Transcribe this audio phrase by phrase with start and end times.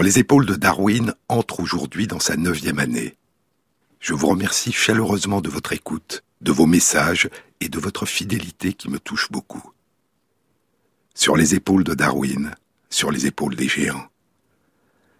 [0.00, 3.18] Sur les épaules de Darwin entre aujourd'hui dans sa neuvième année.
[3.98, 7.28] Je vous remercie chaleureusement de votre écoute, de vos messages
[7.60, 9.74] et de votre fidélité qui me touche beaucoup.
[11.14, 12.54] Sur les épaules de Darwin,
[12.88, 14.06] sur les épaules des géants.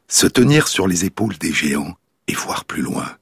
[0.09, 3.19] Se tenir sur les épaules des géants et voir plus loin.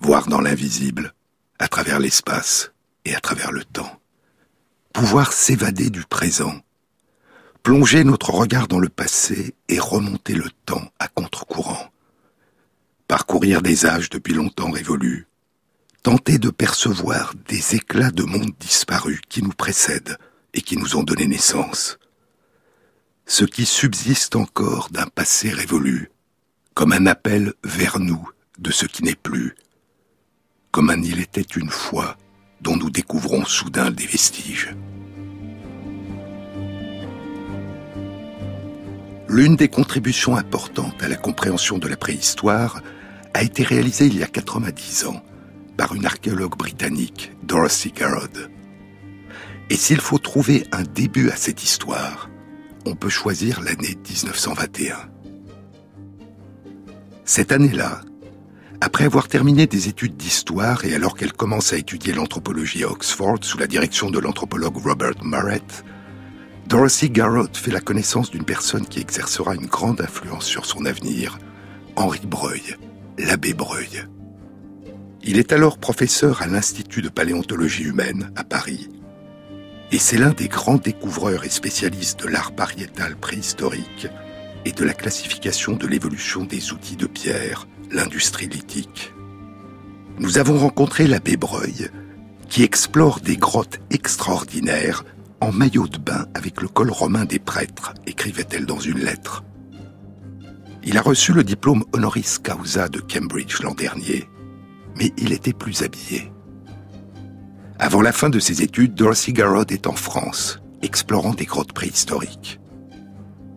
[0.00, 1.14] Voir dans l'invisible,
[1.60, 2.72] à travers l'espace
[3.04, 4.00] et à travers le temps.
[4.92, 6.60] Pouvoir s'évader du présent
[7.66, 11.90] plonger notre regard dans le passé et remonter le temps à contre-courant.
[13.08, 15.26] Parcourir des âges depuis longtemps révolus,
[16.04, 20.16] tenter de percevoir des éclats de monde disparus qui nous précèdent
[20.54, 21.98] et qui nous ont donné naissance.
[23.26, 26.12] Ce qui subsiste encore d'un passé révolu,
[26.74, 28.30] comme un appel vers nous
[28.60, 29.56] de ce qui n'est plus,
[30.70, 32.16] comme un il était une fois
[32.60, 34.72] dont nous découvrons soudain des vestiges.
[39.28, 42.80] L'une des contributions importantes à la compréhension de la préhistoire
[43.34, 45.22] a été réalisée il y a 90 ans
[45.76, 48.50] par une archéologue britannique, Dorothy Garrod.
[49.68, 52.30] Et s'il faut trouver un début à cette histoire,
[52.86, 54.96] on peut choisir l'année 1921.
[57.24, 58.02] Cette année-là,
[58.80, 63.38] après avoir terminé des études d'histoire et alors qu'elle commence à étudier l'anthropologie à Oxford
[63.42, 65.84] sous la direction de l'anthropologue Robert Murrett,
[66.66, 71.38] Dorothy Garrott fait la connaissance d'une personne qui exercera une grande influence sur son avenir,
[71.94, 72.76] Henri Breuil,
[73.18, 74.04] l'abbé Breuil.
[75.22, 78.88] Il est alors professeur à l'Institut de paléontologie humaine à Paris.
[79.92, 84.08] Et c'est l'un des grands découvreurs et spécialistes de l'art pariétal préhistorique
[84.64, 89.14] et de la classification de l'évolution des outils de pierre, l'industrie lithique.
[90.18, 91.90] Nous avons rencontré l'abbé Breuil,
[92.48, 95.04] qui explore des grottes extraordinaires
[95.40, 99.44] en maillot de bain avec le col romain des prêtres, écrivait-elle dans une lettre.
[100.84, 104.28] Il a reçu le diplôme honoris causa de Cambridge l'an dernier,
[104.96, 106.32] mais il était plus habillé.
[107.78, 112.60] Avant la fin de ses études, Dorothy Garrod est en France, explorant des grottes préhistoriques.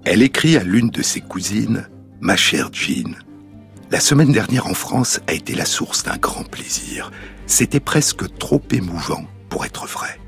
[0.06, 1.88] Elle écrit à l'une de ses cousines,
[2.22, 3.16] Ma chère Jean,
[3.92, 7.12] la semaine dernière en France a été la source d'un grand plaisir.
[7.48, 10.20] C'était presque trop émouvant pour être vrai.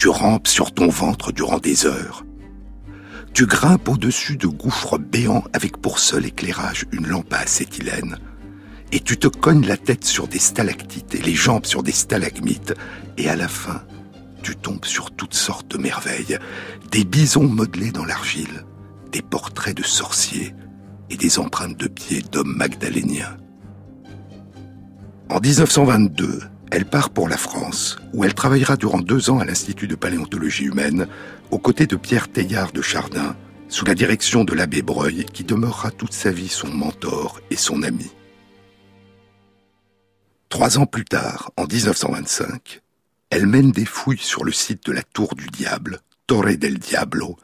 [0.00, 2.24] Tu rampes sur ton ventre durant des heures.
[3.34, 8.16] Tu grimpes au-dessus de gouffres béants avec pour seul éclairage une lampe à acétylène.
[8.92, 12.72] Et tu te cognes la tête sur des stalactites et les jambes sur des stalagmites.
[13.18, 13.82] Et à la fin,
[14.42, 16.38] tu tombes sur toutes sortes de merveilles.
[16.90, 18.64] Des bisons modelés dans l'argile,
[19.12, 20.54] des portraits de sorciers
[21.10, 23.36] et des empreintes de pieds d'hommes magdaléniens.
[25.28, 29.88] En 1922, elle part pour la France, où elle travaillera durant deux ans à l'Institut
[29.88, 31.08] de paléontologie humaine,
[31.50, 33.36] aux côtés de Pierre Teilhard de Chardin,
[33.68, 37.82] sous la direction de l'abbé Breuil, qui demeurera toute sa vie son mentor et son
[37.82, 38.10] ami.
[40.48, 42.80] Trois ans plus tard, en 1925,
[43.30, 47.36] elle mène des fouilles sur le site de la Tour du Diable, Torre del Diablo,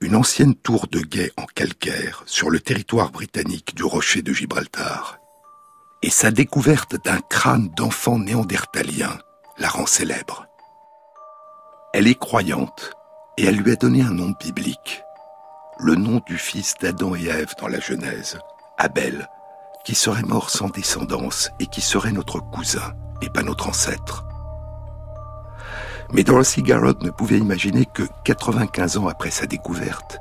[0.00, 5.18] une ancienne tour de guet en calcaire sur le territoire britannique du rocher de Gibraltar
[6.02, 9.18] et sa découverte d'un crâne d'enfant néandertalien
[9.58, 10.46] la rend célèbre.
[11.92, 12.92] Elle est croyante
[13.36, 15.02] et elle lui a donné un nom biblique,
[15.80, 18.38] le nom du fils d'Adam et Ève dans la Genèse,
[18.78, 19.28] Abel,
[19.84, 24.24] qui serait mort sans descendance et qui serait notre cousin et pas notre ancêtre.
[26.12, 30.18] Mais Dorothy Garrod ne pouvait imaginer que 95 ans après sa découverte,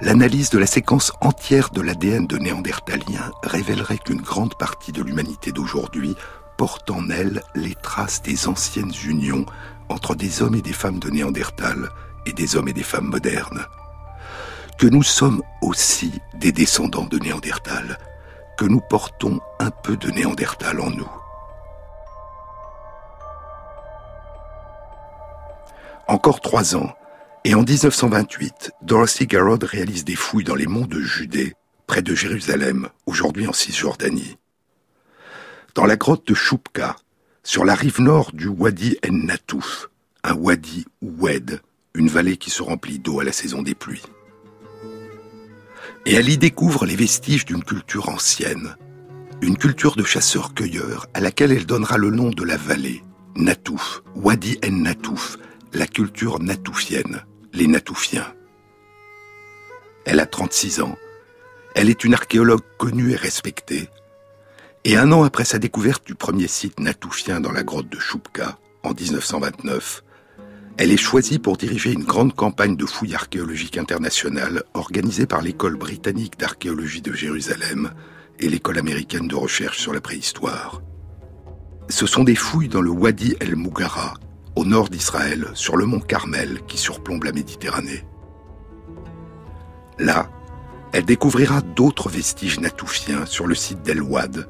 [0.00, 5.52] l'analyse de la séquence entière de l'ADN de Néandertalien révélerait qu'une grande partie de l'humanité
[5.52, 6.16] d'aujourd'hui
[6.58, 9.46] porte en elle les traces des anciennes unions
[9.88, 11.90] entre des hommes et des femmes de Néandertal
[12.26, 13.64] et des hommes et des femmes modernes.
[14.78, 17.98] Que nous sommes aussi des descendants de Néandertal,
[18.58, 21.10] que nous portons un peu de Néandertal en nous.
[26.08, 26.94] Encore trois ans,
[27.48, 31.54] et en 1928, Dorothy Garrod réalise des fouilles dans les monts de Judée,
[31.86, 34.36] près de Jérusalem, aujourd'hui en Cisjordanie.
[35.76, 36.96] Dans la grotte de Choupka,
[37.44, 39.90] sur la rive nord du Wadi en Natouf,
[40.24, 41.60] un wadi ou wed,
[41.94, 44.02] une vallée qui se remplit d'eau à la saison des pluies.
[46.04, 48.74] Et elle y découvre les vestiges d'une culture ancienne,
[49.40, 53.04] une culture de chasseurs-cueilleurs à laquelle elle donnera le nom de la vallée,
[53.36, 55.38] Natouf, Wadi en Natouf,
[55.72, 57.22] la culture natoufienne
[57.56, 58.34] les Natoufiens.
[60.04, 60.96] Elle a 36 ans.
[61.74, 63.88] Elle est une archéologue connue et respectée.
[64.84, 68.58] Et un an après sa découverte du premier site natoufien dans la grotte de Choupka,
[68.82, 70.04] en 1929,
[70.76, 75.76] Elle est choisie pour diriger une grande campagne de fouilles archéologiques internationales organisée par l'école
[75.76, 77.92] britannique d'archéologie de Jérusalem
[78.38, 80.82] et l'école américaine de recherche sur la préhistoire.
[81.88, 84.18] Ce sont des fouilles dans le Wadi el-Mougara,
[84.56, 88.04] au nord d'Israël, sur le mont Carmel qui surplombe la Méditerranée.
[89.98, 90.28] Là,
[90.92, 94.48] elle découvrira d'autres vestiges natoufiens sur le site d'El Wad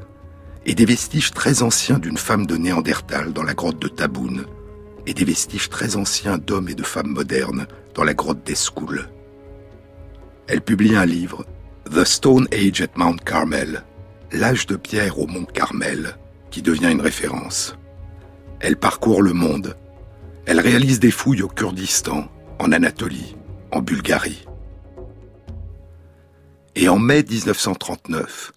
[0.64, 4.46] et des vestiges très anciens d'une femme de Néandertal dans la grotte de Taboun
[5.06, 9.08] et des vestiges très anciens d'hommes et de femmes modernes dans la grotte d'Escoul.
[10.48, 11.44] Elle publie un livre,
[11.92, 13.84] The Stone Age at Mount Carmel,
[14.32, 16.16] l'âge de pierre au mont Carmel,
[16.50, 17.76] qui devient une référence.
[18.60, 19.76] Elle parcourt le monde.
[20.46, 22.28] Elle réalise des fouilles au Kurdistan,
[22.60, 23.34] en Anatolie,
[23.72, 24.46] en Bulgarie.
[26.76, 28.52] Et en mai 1939,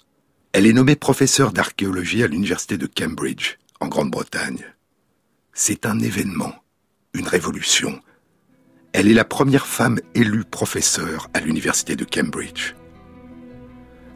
[0.53, 4.65] elle est nommée professeure d'archéologie à l'université de Cambridge, en Grande-Bretagne.
[5.51, 6.53] C'est un événement,
[7.15, 7.99] une révolution.
[8.93, 12.75] Elle est la première femme élue professeure à l'université de Cambridge.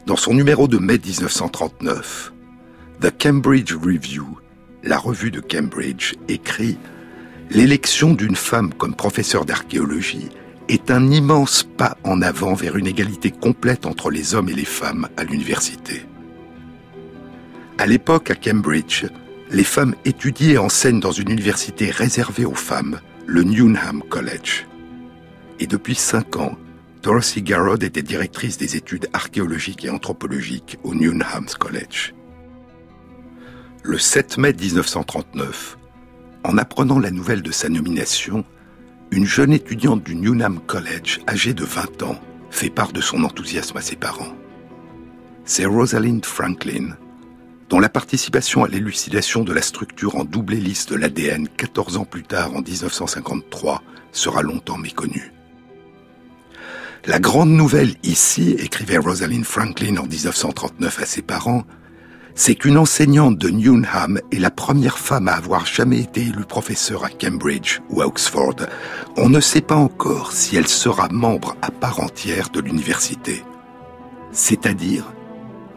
[0.06, 2.32] Dans son numéro de mai 1939,
[3.00, 4.38] The Cambridge Review,
[4.84, 6.78] la revue de Cambridge, écrit
[7.50, 10.28] L'élection d'une femme comme professeure d'archéologie
[10.68, 14.64] est un immense pas en avant vers une égalité complète entre les hommes et les
[14.64, 16.06] femmes à l'université.
[17.78, 19.04] À l'époque, à Cambridge,
[19.50, 24.66] les femmes étudient et enseignent dans une université réservée aux femmes, le Newnham College.
[25.60, 26.56] Et depuis cinq ans,
[27.02, 32.14] Dorothy Garrod était directrice des études archéologiques et anthropologiques au Newnham College.
[33.82, 35.76] Le 7 mai 1939,
[36.44, 38.44] en apprenant la nouvelle de sa nomination,
[39.10, 42.20] une jeune étudiante du Newnham College, âgée de 20 ans,
[42.50, 44.34] fait part de son enthousiasme à ses parents.
[45.44, 46.96] C'est Rosalind Franklin,
[47.70, 52.04] dont la participation à l'élucidation de la structure en double hélice de l'ADN 14 ans
[52.04, 53.82] plus tard, en 1953,
[54.12, 55.32] sera longtemps méconnue.
[57.06, 61.64] La grande nouvelle ici, écrivait Rosalind Franklin en 1939 à ses parents,
[62.34, 67.04] c'est qu'une enseignante de Newnham est la première femme à avoir jamais été élue professeure
[67.04, 68.56] à Cambridge ou à Oxford.
[69.16, 73.44] On ne sait pas encore si elle sera membre à part entière de l'université.
[74.32, 75.04] C'est-à-dire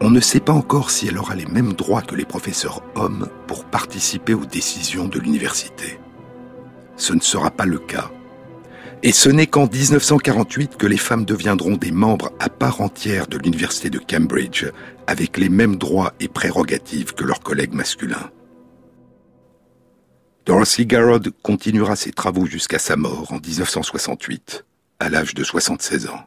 [0.00, 3.28] on ne sait pas encore si elle aura les mêmes droits que les professeurs hommes
[3.48, 5.98] pour participer aux décisions de l'université.
[6.96, 8.10] Ce ne sera pas le cas.
[9.04, 13.38] Et ce n'est qu'en 1948 que les femmes deviendront des membres à part entière de
[13.38, 14.66] l'université de Cambridge,
[15.06, 18.30] avec les mêmes droits et prérogatives que leurs collègues masculins.
[20.46, 24.64] Dorothy Garrod continuera ses travaux jusqu'à sa mort en 1968,
[24.98, 26.24] à l'âge de 76 ans.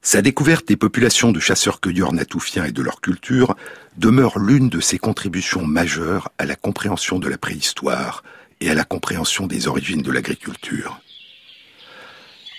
[0.00, 3.56] Sa découverte des populations de chasseurs-cueilleurs natoufiens et de leur culture
[3.96, 8.22] demeure l'une de ses contributions majeures à la compréhension de la préhistoire
[8.60, 11.00] et à la compréhension des origines de l'agriculture.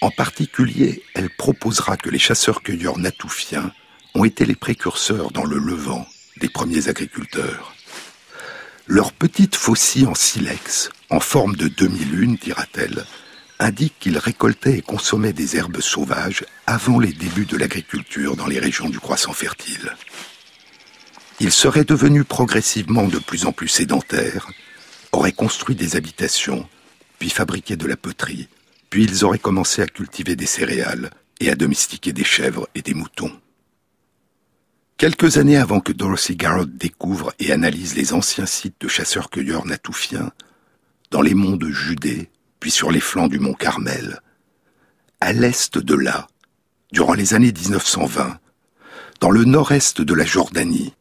[0.02, 3.74] En particulier, elle proposera que les chasseurs-cueilleurs natoufiens
[4.16, 6.08] ont été les précurseurs dans le Levant
[6.38, 7.76] des premiers agriculteurs.
[8.88, 13.06] Leurs petites faucilles en silex, en forme de demi-lune, dira-t-elle,
[13.60, 18.60] indique qu'ils récoltaient et consommaient des herbes sauvages avant les débuts de l'agriculture dans les
[18.60, 19.96] régions du croissant fertile.
[21.42, 24.50] Ils seraient devenus progressivement de plus en plus sédentaires,
[25.12, 26.68] auraient construit des habitations,
[27.20, 28.48] puis fabriqué de la poterie,
[28.90, 32.94] puis ils auraient commencé à cultiver des céréales et à domestiquer des chèvres et des
[32.94, 33.32] moutons.
[34.98, 40.32] Quelques années avant que Dorothy Garrod découvre et analyse les anciens sites de chasseurs-cueilleurs natoufiens,
[41.12, 42.30] dans les monts de Judée,
[42.60, 44.20] puis sur les flancs du mont Carmel.
[45.22, 46.28] À l'est de là,
[46.92, 48.40] durant les années 1920,
[49.22, 50.94] dans le nord-est de la Jordanie,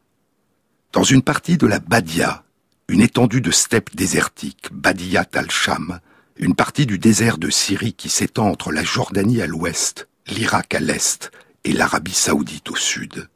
[0.93, 2.43] dans une partie de la Badia,
[2.87, 5.99] une étendue de steppes désertiques, Badiyat al-Sham,
[6.39, 10.79] une partie du désert de Syrie qui s'étend entre la Jordanie à l'ouest, l'Irak à
[10.79, 11.31] l'est
[11.65, 13.27] et l'Arabie saoudite au sud.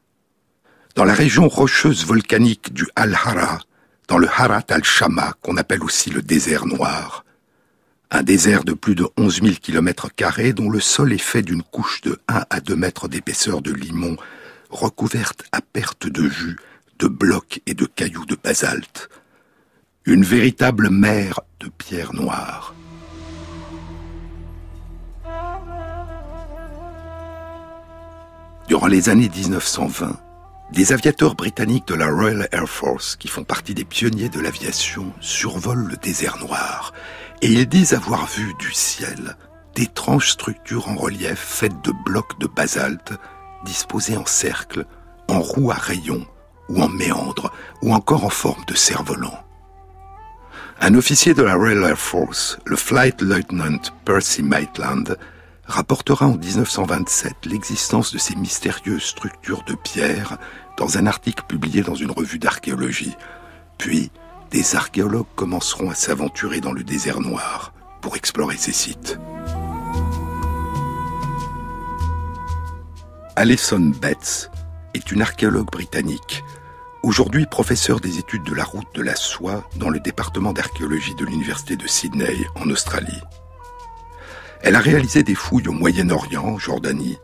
[0.96, 3.60] Dans la région rocheuse volcanique du Al-Hara,
[4.08, 7.26] dans le Harat al-Shama, qu'on appelle aussi le désert noir,
[8.10, 10.10] un désert de plus de 11 000 km
[10.54, 14.16] dont le sol est fait d'une couche de 1 à 2 mètres d'épaisseur de limon,
[14.70, 16.58] recouverte à perte de jus,
[17.00, 19.10] de blocs et de cailloux de basalte.
[20.06, 22.74] Une véritable mer de pierre noire.
[28.68, 30.18] Durant les années 1920,
[30.72, 35.12] des aviateurs britanniques de la Royal Air Force, qui font partie des pionniers de l'aviation,
[35.20, 36.94] survolent le désert noir
[37.42, 39.36] et ils disent avoir vu du ciel
[39.76, 43.14] d'étranges structures en relief faites de blocs de basalte
[43.66, 44.86] disposés en cercle,
[45.28, 46.26] en roues à rayons
[46.70, 47.52] ou en méandres
[47.82, 49.44] ou encore en forme de cerf-volant.
[50.80, 55.18] Un officier de la Royal Air Force, le Flight Lieutenant Percy Maitland,
[55.74, 60.38] rapportera en 1927 l'existence de ces mystérieuses structures de pierre
[60.78, 63.16] dans un article publié dans une revue d'archéologie.
[63.80, 64.12] Puis,
[64.52, 69.18] des archéologues commenceront à s'aventurer dans le désert noir pour explorer ces sites.
[73.36, 74.52] Alison Betts
[74.94, 76.44] est une archéologue britannique,
[77.02, 81.26] aujourd'hui professeure des études de la route de la soie dans le département d'archéologie de
[81.26, 83.24] l'Université de Sydney en Australie.
[84.64, 87.18] Elle a réalisé des fouilles au Moyen-Orient, Jordanie,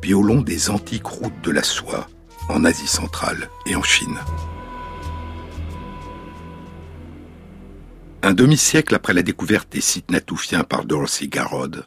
[0.00, 2.08] puis au long des antiques routes de la soie,
[2.48, 4.18] en Asie centrale et en Chine.
[8.22, 11.86] Un demi-siècle après la découverte des sites natoufiens par Dorothy Garrod,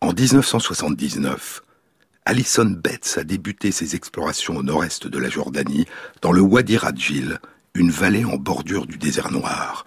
[0.00, 1.62] en 1979,
[2.24, 5.86] Alison Betts a débuté ses explorations au nord-est de la Jordanie,
[6.22, 7.40] dans le Wadi Radjil,
[7.74, 9.84] une vallée en bordure du désert noir.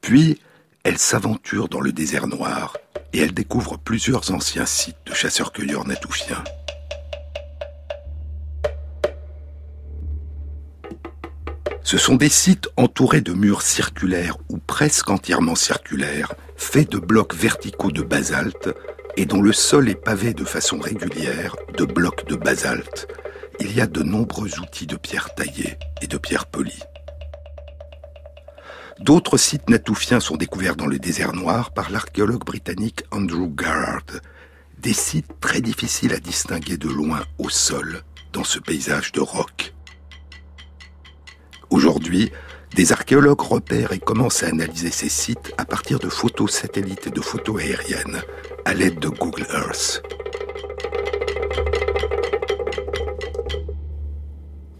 [0.00, 0.40] Puis,
[0.84, 2.76] elle s'aventure dans le désert noir
[3.14, 6.44] et elle découvre plusieurs anciens sites de chasseurs-cueilleurs natoufiens.
[11.82, 17.34] Ce sont des sites entourés de murs circulaires ou presque entièrement circulaires, faits de blocs
[17.34, 18.68] verticaux de basalte
[19.16, 23.08] et dont le sol est pavé de façon régulière de blocs de basalte.
[23.58, 26.82] Il y a de nombreux outils de pierre taillée et de pierre polie.
[29.04, 34.06] D'autres sites natoufiens sont découverts dans le désert noir par l'archéologue britannique Andrew Garrard.
[34.78, 39.74] Des sites très difficiles à distinguer de loin au sol dans ce paysage de roc.
[41.68, 42.32] Aujourd'hui,
[42.74, 47.10] des archéologues repèrent et commencent à analyser ces sites à partir de photos satellites et
[47.10, 48.22] de photos aériennes
[48.64, 50.02] à l'aide de Google Earth.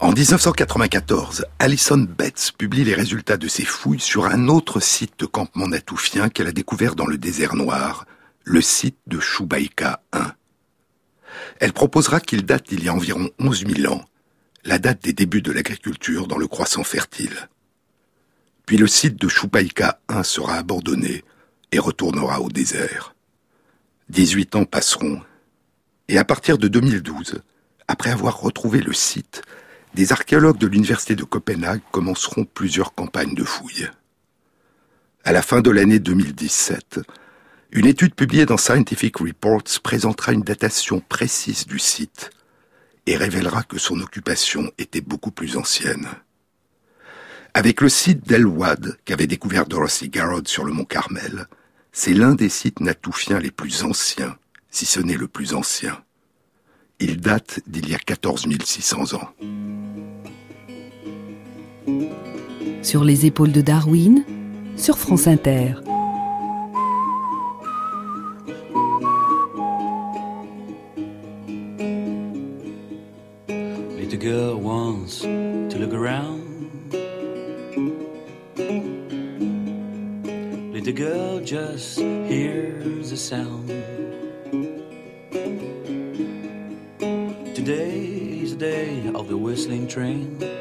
[0.01, 5.25] En 1994, Alison Betts publie les résultats de ses fouilles sur un autre site de
[5.25, 8.05] campement natoufien qu'elle a découvert dans le désert noir,
[8.43, 10.33] le site de Choubaïka 1.
[11.61, 14.03] Elle proposera qu'il date d'il y a environ 11 000 ans,
[14.65, 17.49] la date des débuts de l'agriculture dans le croissant fertile.
[18.65, 21.23] Puis le site de Choupaïka 1 sera abandonné
[21.71, 23.15] et retournera au désert.
[24.09, 25.21] 18 ans passeront,
[26.09, 27.41] et à partir de 2012,
[27.87, 29.41] après avoir retrouvé le site,
[29.95, 33.89] des archéologues de l'Université de Copenhague commenceront plusieurs campagnes de fouilles.
[35.23, 36.99] À la fin de l'année 2017,
[37.71, 42.29] une étude publiée dans Scientific Reports présentera une datation précise du site
[43.07, 46.09] et révélera que son occupation était beaucoup plus ancienne.
[47.53, 51.47] Avec le site d'El Wad qu'avait découvert Dorothy Garrod sur le mont Carmel,
[51.93, 54.37] c'est l'un des sites natoufiens les plus anciens,
[54.69, 56.04] si ce n'est le plus ancien.
[56.99, 59.29] Il date d'il y a 14 600 ans.
[62.81, 64.23] Sur les épaules de Darwin,
[64.77, 65.73] sur France Inter.
[73.97, 76.43] Little girl wants to look around.
[80.71, 83.69] Little girl just hears a sound.
[87.65, 90.54] The day of the whistling train.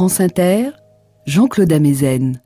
[0.00, 0.70] France Inter,
[1.26, 2.40] Jean-Claude Amezen.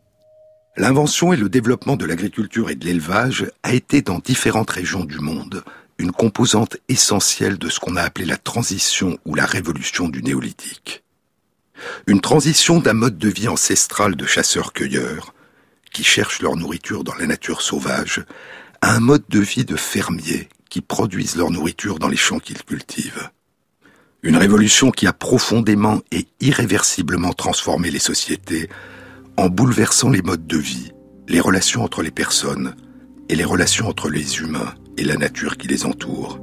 [0.77, 5.21] L'invention et le développement de l'agriculture et de l'élevage a été dans différentes régions du
[5.21, 5.63] monde
[5.99, 11.05] une composante essentielle de ce qu'on a appelé la transition ou la révolution du néolithique.
[12.09, 15.33] Une transition d'un mode de vie ancestral de chasseurs-cueilleurs,
[15.93, 18.25] qui cherchent leur nourriture dans la nature sauvage,
[18.81, 22.65] à un mode de vie de fermiers qui produisent leur nourriture dans les champs qu'ils
[22.65, 23.31] cultivent.
[24.25, 28.71] Une révolution qui a profondément et irréversiblement transformé les sociétés
[29.37, 30.93] en bouleversant les modes de vie,
[31.29, 32.75] les relations entre les personnes
[33.29, 36.41] et les relations entre les humains et la nature qui les entoure.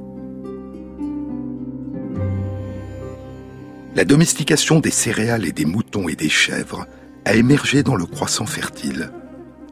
[3.96, 6.86] La domestication des céréales et des moutons et des chèvres
[7.24, 9.10] a émergé dans le croissant fertile,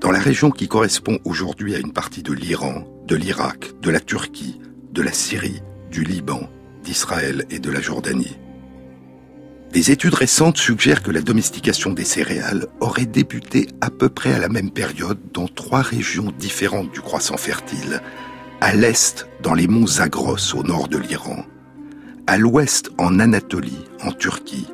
[0.01, 4.01] dans la région qui correspond aujourd'hui à une partie de l'Iran, de l'Irak, de la
[4.01, 6.51] Turquie, de la Syrie, du Liban,
[6.83, 8.37] d'Israël et de la Jordanie.
[9.73, 14.41] Des études récentes suggèrent que la domestication des céréales aurait débuté à peu près à
[14.41, 18.03] la même période dans trois régions différentes du croissant fertile.
[18.61, 21.45] À l'est, dans les monts Zagros au nord de l'Iran,
[22.27, 24.67] à l'ouest en Anatolie, en Turquie,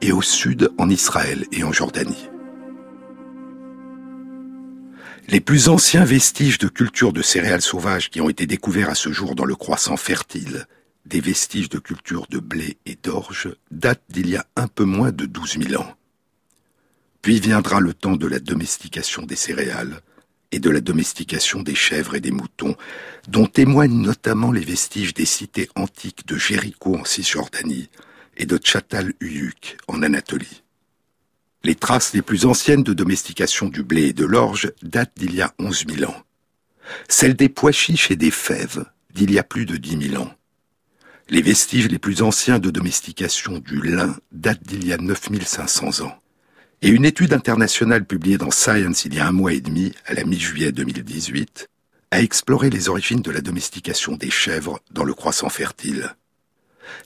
[0.00, 2.28] et au sud en Israël et en Jordanie.
[5.28, 9.12] Les plus anciens vestiges de culture de céréales sauvages qui ont été découverts à ce
[9.12, 10.66] jour dans le croissant fertile,
[11.06, 15.12] des vestiges de culture de blé et d'orge, datent d'il y a un peu moins
[15.12, 15.94] de 12 000 ans.
[17.22, 20.00] Puis viendra le temps de la domestication des céréales
[20.52, 22.76] et de la domestication des chèvres et des moutons,
[23.28, 27.90] dont témoignent notamment les vestiges des cités antiques de Jéricho en Cisjordanie
[28.36, 30.62] et de Tchatal-Uyuk en Anatolie.
[31.64, 35.42] Les traces les plus anciennes de domestication du blé et de l'orge datent d'il y
[35.42, 36.22] a 11 000 ans.
[37.08, 40.34] Celles des pois chiches et des fèves d'il y a plus de 10 000 ans.
[41.30, 46.18] Les vestiges les plus anciens de domestication du lin datent d'il y a 9500 ans.
[46.82, 50.12] Et une étude internationale publiée dans Science il y a un mois et demi, à
[50.12, 51.70] la mi-juillet 2018,
[52.10, 56.14] a exploré les origines de la domestication des chèvres dans le croissant fertile.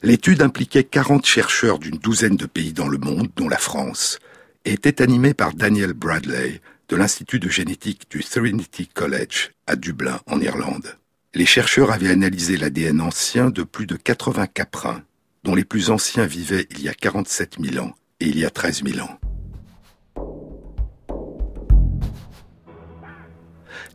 [0.03, 4.19] L'étude impliquait 40 chercheurs d'une douzaine de pays dans le monde, dont la France,
[4.65, 10.21] et était animée par Daniel Bradley de l'Institut de génétique du Trinity College à Dublin,
[10.27, 10.98] en Irlande.
[11.35, 15.03] Les chercheurs avaient analysé l'ADN ancien de plus de 80 caprins,
[15.45, 18.51] dont les plus anciens vivaient il y a 47 000 ans et il y a
[18.51, 19.19] 13 000 ans.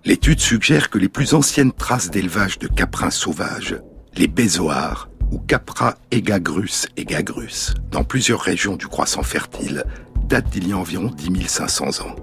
[0.05, 3.81] L'étude suggère que les plus anciennes traces d'élevage de caprins sauvages,
[4.15, 9.85] les bézoars, ou Capra egagrus egagrus, dans plusieurs régions du croissant fertile,
[10.27, 12.15] datent d'il y a environ 10 500 ans.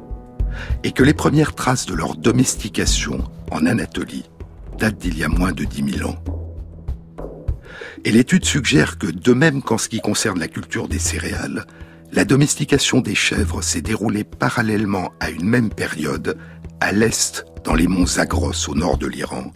[0.84, 4.29] Et que les premières traces de leur domestication en Anatolie
[4.80, 6.16] datent d'il y a moins de 10 000 ans.
[8.04, 11.66] Et l'étude suggère que, de même qu'en ce qui concerne la culture des céréales,
[12.12, 16.38] la domestication des chèvres s'est déroulée parallèlement à une même période
[16.80, 19.52] à l'est dans les monts Zagros au nord de l'Iran,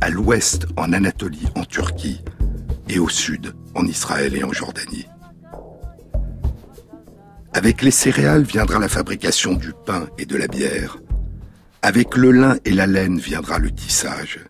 [0.00, 2.22] à l'ouest en Anatolie en Turquie
[2.88, 5.06] et au sud en Israël et en Jordanie.
[7.54, 10.98] Avec les céréales viendra la fabrication du pain et de la bière.
[11.86, 14.40] Avec le lin et la laine viendra le tissage.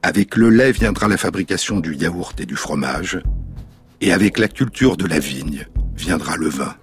[0.00, 3.20] Avec le lait viendra la fabrication du yaourt et du fromage.
[4.00, 6.74] Et avec la culture de la vigne viendra le vin.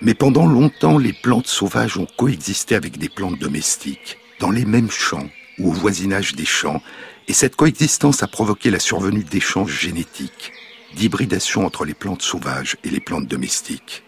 [0.00, 4.92] Mais pendant longtemps, les plantes sauvages ont coexisté avec des plantes domestiques, dans les mêmes
[4.92, 6.80] champs ou au voisinage des champs,
[7.26, 10.52] et cette coexistence a provoqué la survenue d'échanges génétiques,
[10.94, 14.04] d'hybridation entre les plantes sauvages et les plantes domestiques.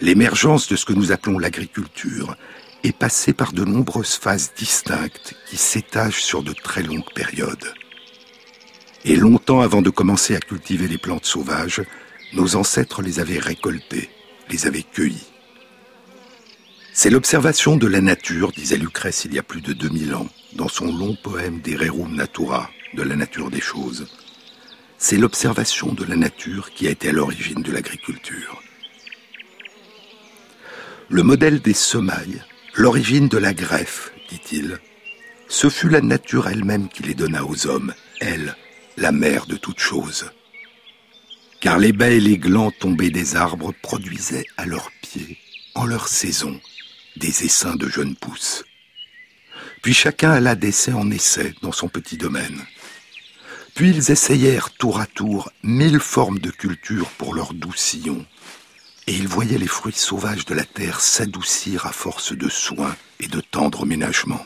[0.00, 2.34] L'émergence de ce que nous appelons l'agriculture
[2.84, 7.74] est passée par de nombreuses phases distinctes qui s'étagent sur de très longues périodes.
[9.04, 11.82] Et longtemps avant de commencer à cultiver les plantes sauvages,
[12.32, 14.08] nos ancêtres les avaient récoltées,
[14.48, 15.26] les avaient cueillies.
[16.94, 20.68] C'est l'observation de la nature, disait Lucrèce il y a plus de 2000 ans, dans
[20.68, 24.06] son long poème des Rerum Natura, de la nature des choses.
[24.96, 28.59] C'est l'observation de la nature qui a été à l'origine de l'agriculture.
[31.12, 32.40] Le modèle des semailles,
[32.76, 34.78] l'origine de la greffe, dit-il,
[35.48, 38.54] ce fut la nature elle-même qui les donna aux hommes, elle,
[38.96, 40.30] la mère de toutes choses.
[41.60, 45.36] Car les baies et les glands tombés des arbres produisaient à leurs pieds,
[45.74, 46.60] en leur saison,
[47.16, 48.62] des essaims de jeunes pousses.
[49.82, 52.64] Puis chacun alla d'essai en essai dans son petit domaine.
[53.74, 58.24] Puis ils essayèrent tour à tour mille formes de culture pour leurs doux sillons,
[59.06, 63.28] et ils voyaient les fruits sauvages de la terre s'adoucir à force de soins et
[63.28, 64.44] de tendres ménagements.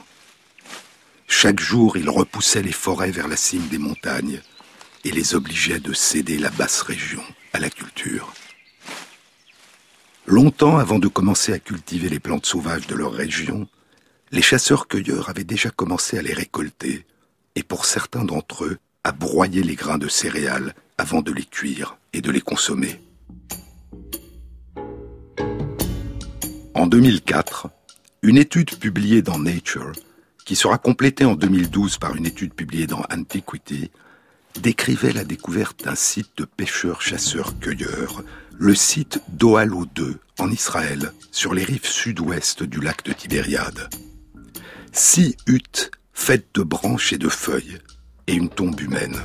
[1.26, 4.40] Chaque jour, ils repoussaient les forêts vers la cime des montagnes
[5.04, 8.32] et les obligeaient de céder la basse région à la culture.
[10.26, 13.68] Longtemps avant de commencer à cultiver les plantes sauvages de leur région,
[14.32, 17.04] les chasseurs-cueilleurs avaient déjà commencé à les récolter,
[17.54, 21.98] et pour certains d'entre eux, à broyer les grains de céréales avant de les cuire
[22.14, 23.00] et de les consommer.
[26.74, 27.68] En 2004,
[28.22, 29.92] une étude publiée dans Nature,
[30.44, 33.92] qui sera complétée en 2012 par une étude publiée dans Antiquity,
[34.60, 38.24] décrivait la découverte d'un site de pêcheurs-chasseurs-cueilleurs,
[38.58, 43.88] le site d'Oalo 2, en Israël, sur les rives sud-ouest du lac de Tibériade.
[44.90, 47.78] Six huttes faites de branches et de feuilles,
[48.26, 49.20] et une tombe humaine.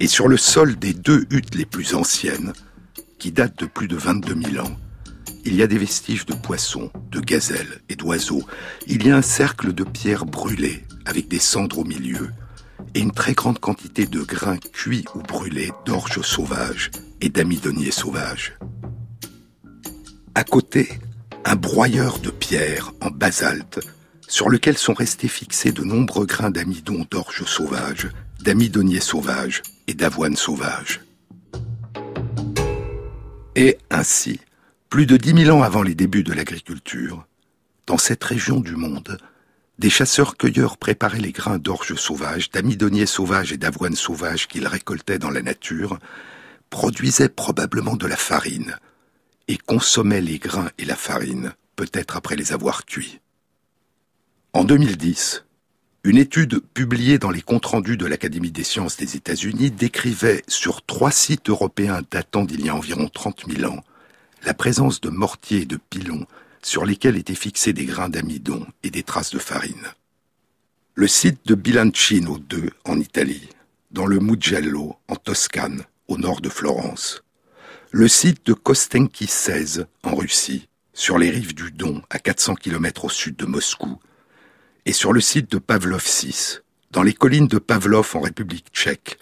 [0.00, 2.52] Et sur le sol des deux huttes les plus anciennes,
[3.20, 4.76] qui datent de plus de 22 000 ans,
[5.44, 8.42] il y a des vestiges de poissons, de gazelles et d'oiseaux.
[8.86, 12.30] Il y a un cercle de pierres brûlées avec des cendres au milieu
[12.94, 18.56] et une très grande quantité de grains cuits ou brûlés d'orge sauvages et d'amidoniers sauvages.
[20.34, 20.88] À côté,
[21.44, 23.80] un broyeur de pierres en basalte
[24.28, 28.08] sur lequel sont restés fixés de nombreux grains d'amidon d'orge sauvage,
[28.42, 31.00] d'amidoniers sauvages et d'avoine sauvage.
[33.54, 34.40] Et ainsi,
[34.92, 37.26] plus de dix mille ans avant les débuts de l'agriculture,
[37.86, 39.16] dans cette région du monde,
[39.78, 45.30] des chasseurs-cueilleurs préparaient les grains d'orge sauvage, d'amidoniers sauvages et d'avoine sauvage qu'ils récoltaient dans
[45.30, 45.98] la nature,
[46.68, 48.76] produisaient probablement de la farine,
[49.48, 53.20] et consommaient les grains et la farine, peut-être après les avoir cuits.
[54.52, 55.46] En 2010,
[56.04, 60.84] une étude publiée dans les comptes rendus de l'Académie des sciences des États-Unis décrivait sur
[60.84, 63.82] trois sites européens datant d'il y a environ 30 000 ans
[64.44, 66.26] la présence de mortiers et de pilons
[66.62, 69.88] sur lesquels étaient fixés des grains d'amidon et des traces de farine.
[70.94, 73.48] Le site de Bilancino 2 en Italie,
[73.90, 77.22] dans le Mugello en Toscane, au nord de Florence.
[77.90, 83.06] Le site de Kostenki 16 en Russie, sur les rives du Don à 400 km
[83.06, 83.98] au sud de Moscou.
[84.84, 89.18] Et sur le site de Pavlov 6, dans les collines de Pavlov en République tchèque,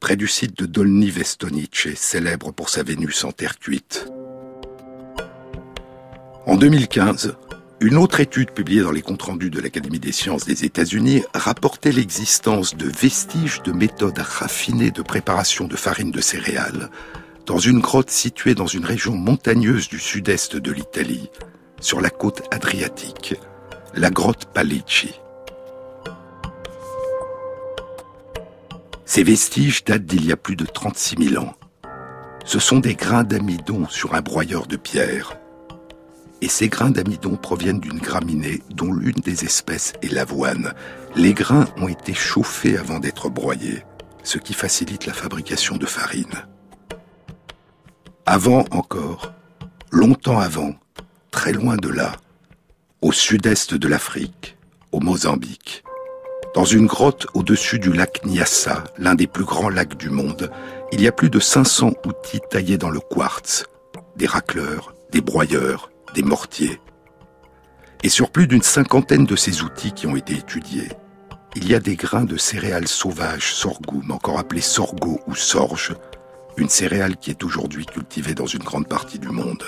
[0.00, 4.06] près du site de Dolny Vestonice, célèbre pour sa Vénus en terre cuite.
[6.44, 7.36] En 2015,
[7.80, 11.92] une autre étude publiée dans les comptes rendus de l'Académie des sciences des États-Unis rapportait
[11.92, 16.90] l'existence de vestiges de méthodes raffinées de préparation de farine de céréales
[17.46, 21.30] dans une grotte située dans une région montagneuse du sud-est de l'Italie,
[21.80, 23.36] sur la côte adriatique,
[23.94, 25.14] la grotte Palecci.
[29.04, 31.54] Ces vestiges datent d'il y a plus de 36 000 ans.
[32.44, 35.36] Ce sont des grains d'amidon sur un broyeur de pierre
[36.42, 40.74] et ces grains d'amidon proviennent d'une graminée dont l'une des espèces est l'avoine.
[41.14, 43.84] Les grains ont été chauffés avant d'être broyés,
[44.24, 46.44] ce qui facilite la fabrication de farine.
[48.26, 49.32] Avant encore,
[49.92, 50.74] longtemps avant,
[51.30, 52.12] très loin de là,
[53.02, 54.56] au sud-est de l'Afrique,
[54.90, 55.84] au Mozambique,
[56.56, 60.50] dans une grotte au-dessus du lac Nyassa, l'un des plus grands lacs du monde,
[60.90, 63.64] il y a plus de 500 outils taillés dans le quartz,
[64.16, 66.80] des racleurs, des broyeurs, des mortiers.
[68.02, 70.88] Et sur plus d'une cinquantaine de ces outils qui ont été étudiés,
[71.54, 75.94] il y a des grains de céréales sauvages, sorghum, encore appelé sorgho ou sorge,
[76.56, 79.62] une céréale qui est aujourd'hui cultivée dans une grande partie du monde.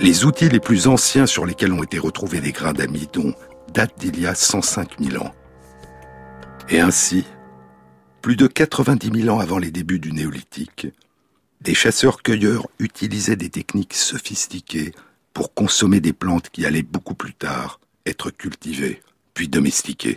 [0.00, 3.34] Les outils les plus anciens sur lesquels ont été retrouvés des grains d'amidon
[3.72, 5.32] datent d'il y a 105 000 ans.
[6.68, 7.24] Et ainsi,
[8.20, 10.88] plus de 90 000 ans avant les débuts du néolithique,
[11.62, 14.92] des chasseurs-cueilleurs utilisaient des techniques sophistiquées
[15.32, 19.00] pour consommer des plantes qui allaient beaucoup plus tard être cultivées,
[19.32, 20.16] puis domestiquées.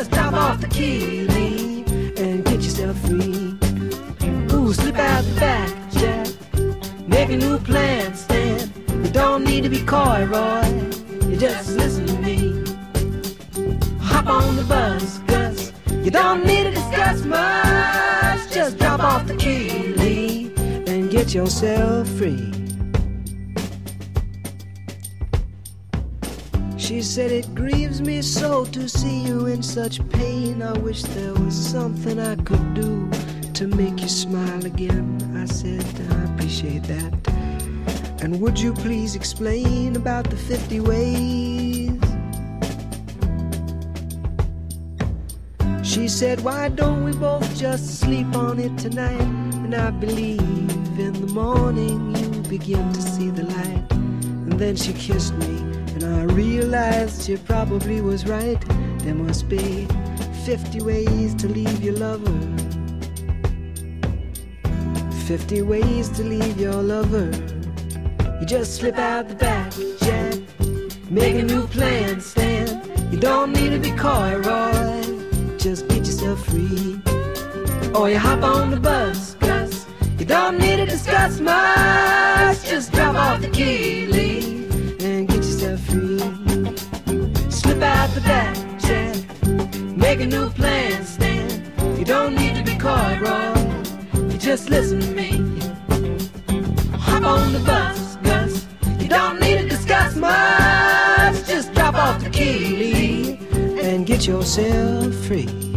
[0.00, 1.26] Just drop off the key,
[2.16, 3.54] and get yourself free.
[4.50, 6.26] Ooh, slip out the back, Jack.
[7.06, 8.72] Make a new plan, Stan.
[8.88, 10.64] You don't need to be coy, Roy.
[11.28, 12.64] You just listen to me.
[14.00, 15.70] Hop on the bus, Gus.
[16.02, 18.50] You don't need to discuss much.
[18.50, 20.50] Just drop off the key,
[20.86, 22.59] and get yourself free.
[26.90, 30.60] She said, It grieves me so to see you in such pain.
[30.60, 33.08] I wish there was something I could do
[33.54, 35.16] to make you smile again.
[35.36, 37.12] I said, I appreciate that.
[38.22, 41.92] And would you please explain about the 50 ways?
[45.84, 49.30] She said, Why don't we both just sleep on it tonight?
[49.62, 50.40] And I believe
[50.98, 53.92] in the morning you begin to see the light.
[53.92, 55.69] And then she kissed me,
[56.02, 58.60] and I realized she probably was right.
[59.00, 59.86] There must be
[60.44, 62.38] 50 ways to leave your lover.
[65.26, 67.30] 50 ways to leave your lover.
[68.40, 70.34] You just slip out the back, Jack.
[71.10, 72.80] Make a new plan, Stan.
[73.12, 75.56] You don't need to be coy, Roy.
[75.58, 77.00] Just get yourself free.
[77.94, 79.86] Or you hop on the bus, Gus.
[80.18, 82.64] You don't need to discuss much.
[82.64, 84.59] Just drop off the key, Lee,
[87.80, 89.96] Slip out the back, Jack.
[89.96, 91.48] Make a new plan, Stan.
[91.98, 94.30] You don't need to be coy, Roy.
[94.30, 95.30] You just listen to me.
[96.98, 98.66] Hop on the bus, Gus.
[99.00, 101.46] You don't need to discuss much.
[101.48, 103.38] Just drop off the key,
[103.80, 105.69] and get yourself free.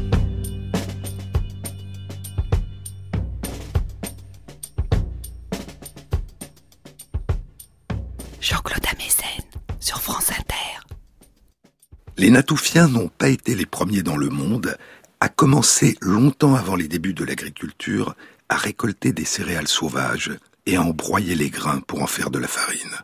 [12.33, 14.75] Natoufiens n'ont pas été les premiers dans le monde
[15.19, 18.15] à commencer longtemps avant les débuts de l'agriculture
[18.49, 20.31] à récolter des céréales sauvages
[20.65, 22.97] et à en broyer les grains pour en faire de la farine.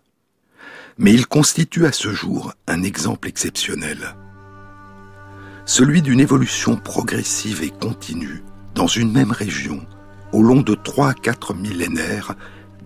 [0.97, 4.15] Mais ils constituent à ce jour un exemple exceptionnel.
[5.67, 8.41] Celui d'une évolution progressive et continue
[8.73, 9.85] dans une même région,
[10.31, 12.33] au long de trois à quatre millénaires,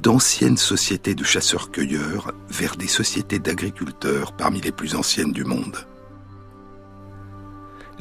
[0.01, 5.88] d'anciennes sociétés de chasseurs-cueilleurs vers des sociétés d'agriculteurs parmi les plus anciennes du monde.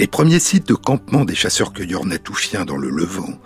[0.02, 3.38] Les premiers sites de campement des chasseurs-cueilleurs natouchiens dans le Levant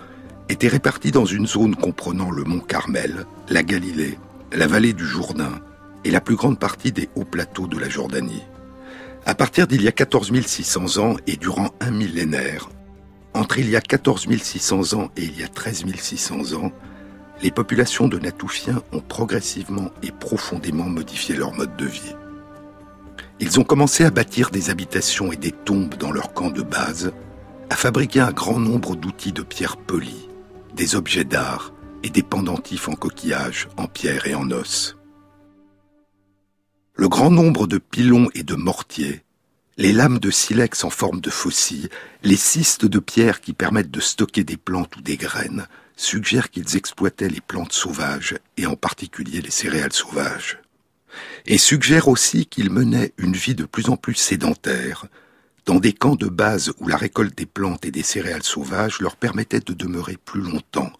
[0.48, 4.18] étaient répartis dans une zone comprenant le mont Carmel, la Galilée,
[4.52, 5.60] la vallée du Jourdain
[6.04, 8.42] et la plus grande partie des hauts plateaux de la Jordanie.
[9.26, 12.70] À partir d'il y a 14 600 ans et durant un millénaire,
[13.34, 16.72] entre il y a 14 600 ans et il y a 13 600 ans,
[17.42, 22.14] les populations de Natouchiens ont progressivement et profondément modifié leur mode de vie.
[23.38, 27.12] Ils ont commencé à bâtir des habitations et des tombes dans leur camp de base,
[27.68, 30.28] à fabriquer un grand nombre d'outils de pierre polie,
[30.74, 34.96] des objets d'art et des pendentifs en coquillage, en pierre et en os.
[36.94, 39.22] Le grand nombre de pilons et de mortiers,
[39.76, 41.90] les lames de silex en forme de faucilles,
[42.22, 46.76] les cystes de pierre qui permettent de stocker des plantes ou des graines, suggèrent qu'ils
[46.76, 50.58] exploitaient les plantes sauvages et en particulier les céréales sauvages.
[51.46, 55.06] Et suggèrent aussi qu'ils menaient une vie de plus en plus sédentaire,
[55.66, 59.16] dans des camps de base où la récolte des plantes et des céréales sauvages leur
[59.16, 60.92] permettait de demeurer plus longtemps,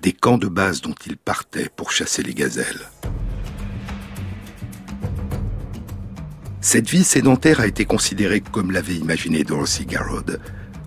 [0.00, 2.90] des camps de base dont ils partaient pour chasser les gazelles.
[6.60, 10.40] Cette vie sédentaire a été considérée, comme l'avait imaginé Dorothy Garrod,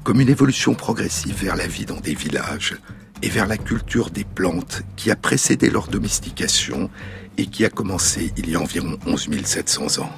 [0.04, 2.76] comme une évolution progressive vers la vie dans des villages
[3.22, 6.90] et vers la culture des plantes qui a précédé leur domestication
[7.38, 10.12] et qui a commencé il y a environ 11 700 ans.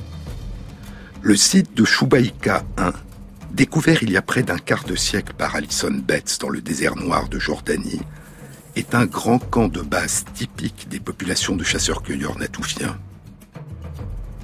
[1.21, 2.93] Le site de Shubaïka 1,
[3.51, 6.95] découvert il y a près d'un quart de siècle par Alison Betts dans le désert
[6.95, 8.01] noir de Jordanie,
[8.75, 12.97] est un grand camp de base typique des populations de chasseurs-cueilleurs natoufiens.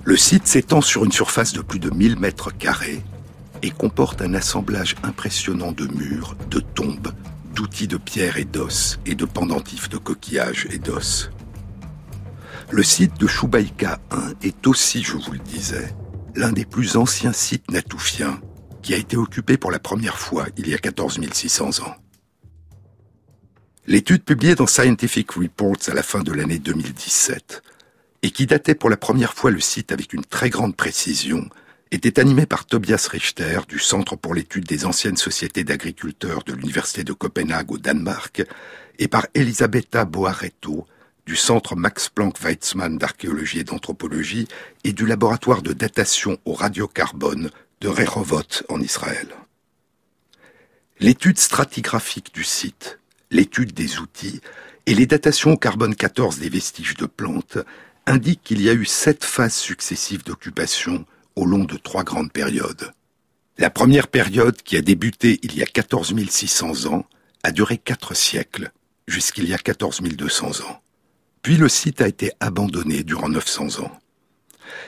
[0.04, 3.02] Le site s'étend sur une surface de plus de 1000 mètres carrés
[3.62, 7.14] et comporte un assemblage impressionnant de murs, de tombes,
[7.56, 11.32] d'outils de pierre et d'os et de pendentifs de coquillages et d'os.
[12.72, 15.96] Le site de Choubaïka 1 est aussi, je vous le disais,
[16.36, 18.42] l'un des plus anciens sites natoufiens
[18.82, 21.96] qui a été occupé pour la première fois il y a 14 600 ans.
[23.88, 27.62] L'étude publiée dans Scientific Reports à la fin de l'année 2017
[28.24, 31.48] et qui datait pour la première fois le site avec une très grande précision
[31.92, 37.04] était animée par Tobias Richter du Centre pour l'étude des anciennes sociétés d'agriculteurs de l'Université
[37.04, 38.44] de Copenhague au Danemark
[38.98, 40.88] et par Elisabetta Boaretto
[41.26, 44.48] du Centre Max Planck Weizmann d'archéologie et d'anthropologie
[44.84, 47.50] et du laboratoire de datation au radiocarbone
[47.82, 49.28] de Rehovot en Israël.
[51.00, 53.00] L'étude stratigraphique du site,
[53.32, 54.42] l'étude des outils
[54.86, 57.58] et les datations au carbone 14 des vestiges de plantes
[58.06, 62.94] indiquent qu'il y a eu sept phases successives d'occupation au long de trois grandes périodes.
[63.58, 67.06] La première période, qui a débuté il y a 14 600 ans,
[67.44, 68.72] a duré quatre siècles,
[69.08, 70.82] jusqu'il y a 14 200 ans.
[71.46, 73.92] Puis le site a été abandonné durant 900 ans.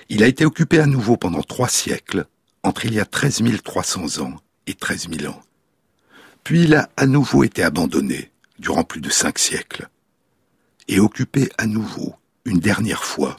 [0.09, 2.25] Il a été occupé à nouveau pendant trois siècles,
[2.63, 4.33] entre il y a 13 300 ans
[4.65, 5.39] et 13 000 ans.
[6.43, 9.87] Puis il a à nouveau été abandonné durant plus de cinq siècles,
[10.87, 13.37] et occupé à nouveau, une dernière fois,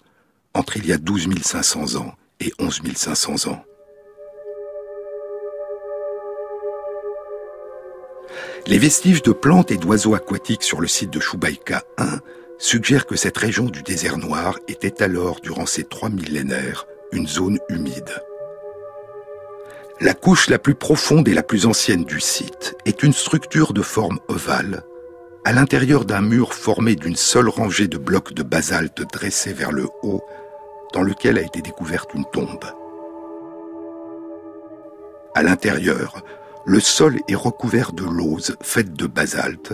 [0.54, 3.64] entre il y a 12 500 ans et 11 500 ans.
[8.68, 12.20] Les vestiges de plantes et d'oiseaux aquatiques sur le site de Choubaïka 1
[12.58, 17.58] suggère que cette région du désert noir était alors, durant ces trois millénaires, une zone
[17.68, 18.10] humide.
[20.00, 23.82] La couche la plus profonde et la plus ancienne du site est une structure de
[23.82, 24.82] forme ovale,
[25.44, 29.88] à l'intérieur d'un mur formé d'une seule rangée de blocs de basalte dressés vers le
[30.02, 30.22] haut,
[30.92, 32.64] dans lequel a été découverte une tombe.
[35.34, 36.22] À l'intérieur,
[36.66, 39.72] le sol est recouvert de lauze faites de basalte,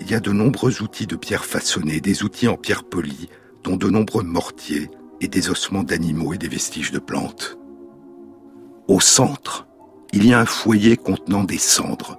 [0.00, 3.28] il y a de nombreux outils de pierre façonnés, des outils en pierre polie,
[3.64, 7.58] dont de nombreux mortiers et des ossements d'animaux et des vestiges de plantes.
[8.86, 9.66] Au centre,
[10.12, 12.18] il y a un foyer contenant des cendres,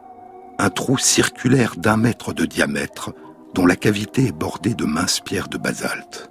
[0.59, 3.13] un trou circulaire d'un mètre de diamètre
[3.55, 6.29] dont la cavité est bordée de minces pierres de basalte.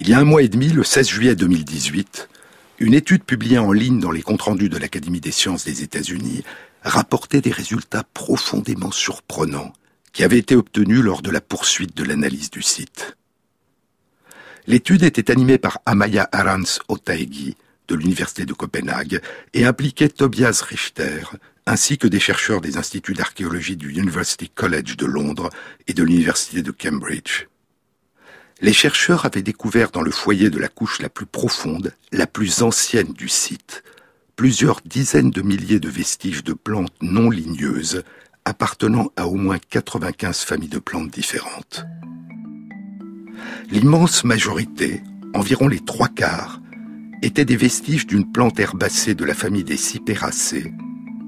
[0.00, 2.28] Il y a un mois et demi, le 16 juillet 2018,
[2.80, 6.44] une étude publiée en ligne dans les comptes rendus de l'Académie des sciences des États-Unis
[6.82, 9.72] rapportait des résultats profondément surprenants
[10.12, 13.16] qui avaient été obtenus lors de la poursuite de l'analyse du site.
[14.66, 17.56] L'étude était animée par Amaya Arans Otaegi
[17.88, 19.20] de l'Université de Copenhague
[19.54, 21.22] et impliquait Tobias Richter
[21.68, 25.50] ainsi que des chercheurs des instituts d'archéologie du University College de Londres
[25.86, 27.46] et de l'Université de Cambridge.
[28.60, 32.62] Les chercheurs avaient découvert dans le foyer de la couche la plus profonde, la plus
[32.62, 33.84] ancienne du site,
[34.38, 38.04] plusieurs dizaines de milliers de vestiges de plantes non ligneuses
[38.44, 41.84] appartenant à au moins 95 familles de plantes différentes.
[43.72, 45.02] L'immense majorité,
[45.34, 46.60] environ les trois quarts,
[47.20, 50.72] étaient des vestiges d'une plante herbacée de la famille des Cyperacées,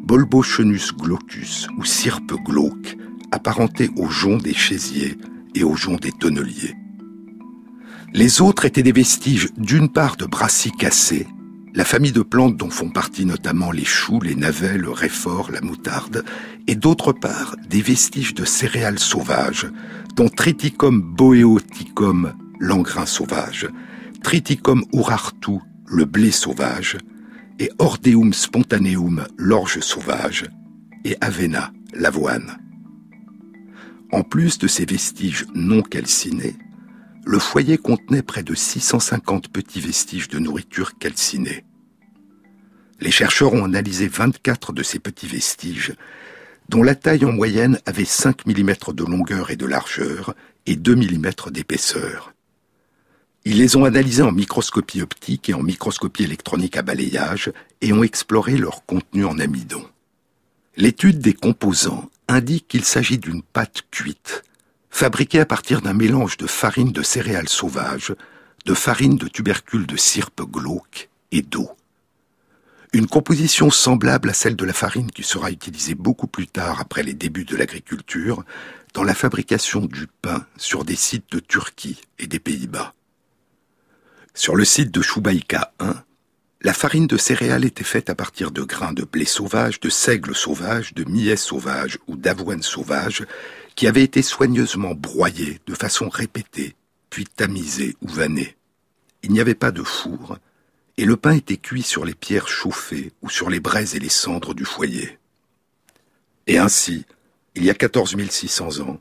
[0.05, 2.97] Bolbochenus glaucus ou Sirpe glauque,
[3.33, 5.19] apparentés au jonc des chaisiers
[5.57, 6.77] et au jonc des tonneliers.
[8.15, 11.27] Les autres étaient des vestiges d'une part de brassicacées,
[11.75, 15.61] la famille de plantes dont font partie notamment les choux, les navets, le réfort, la
[15.61, 16.25] moutarde,
[16.67, 19.69] et d'autre part des vestiges de céréales sauvages,
[20.17, 23.69] dont Triticum boeoticum, l'engrain sauvage,
[24.23, 26.99] Triticum urartu, le blé sauvage,
[27.59, 30.47] et Ordeum spontaneum, l'orge sauvage,
[31.05, 32.59] et Avena, l'avoine.
[34.13, 36.57] En plus de ces vestiges non calcinés,
[37.31, 41.65] le foyer contenait près de 650 petits vestiges de nourriture calcinée.
[42.99, 45.95] Les chercheurs ont analysé 24 de ces petits vestiges,
[46.69, 50.35] dont la taille en moyenne avait 5 mm de longueur et de largeur
[50.67, 52.35] et 2 mm d'épaisseur.
[53.45, 58.03] Ils les ont analysés en microscopie optique et en microscopie électronique à balayage et ont
[58.03, 59.85] exploré leur contenu en amidon.
[60.77, 64.43] L'étude des composants indique qu'il s'agit d'une pâte cuite,
[64.91, 68.15] fabriquée à partir d'un mélange de farine de céréales sauvages,
[68.67, 71.71] de farine de tubercules de sirpe glauque et d'eau.
[72.93, 77.05] Une composition semblable à celle de la farine qui sera utilisée beaucoup plus tard après
[77.05, 78.45] les débuts de l'agriculture
[78.95, 82.95] dans la fabrication du pain sur des sites de Turquie et des Pays-Bas.
[84.35, 86.03] Sur le site de Choubaïka 1,
[86.63, 90.35] La farine de céréales était faite à partir de grains de blé sauvage, de seigle
[90.35, 93.25] sauvage, de millet sauvage ou d'avoine sauvage,
[93.75, 96.75] qui avaient été soigneusement broyés de façon répétée,
[97.09, 98.57] puis tamisés ou vannés.
[99.23, 100.39] Il n'y avait pas de four,
[100.97, 104.09] et le pain était cuit sur les pierres chauffées ou sur les braises et les
[104.09, 105.19] cendres du foyer.
[106.47, 107.07] Et ainsi,
[107.55, 109.01] il y a 14 600 ans,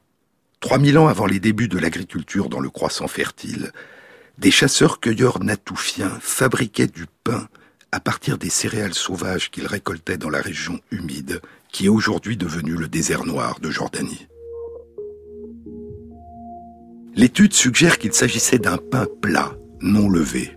[0.62, 3.72] 3000 ans avant les débuts de l'agriculture dans le croissant fertile,
[4.38, 7.50] des chasseurs-cueilleurs natoufiens fabriquaient du pain
[7.92, 11.42] à partir des céréales sauvages qu'ils récoltaient dans la région humide
[11.72, 14.29] qui est aujourd'hui devenue le désert noir de Jordanie.
[17.20, 19.52] L'étude suggère qu'il s'agissait d'un pain plat,
[19.82, 20.56] non levé,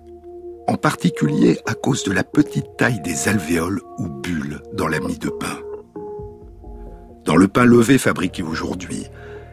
[0.68, 5.18] en particulier à cause de la petite taille des alvéoles ou bulles dans la mie
[5.18, 5.58] de pain.
[7.24, 9.06] Dans le pain levé fabriqué aujourd'hui,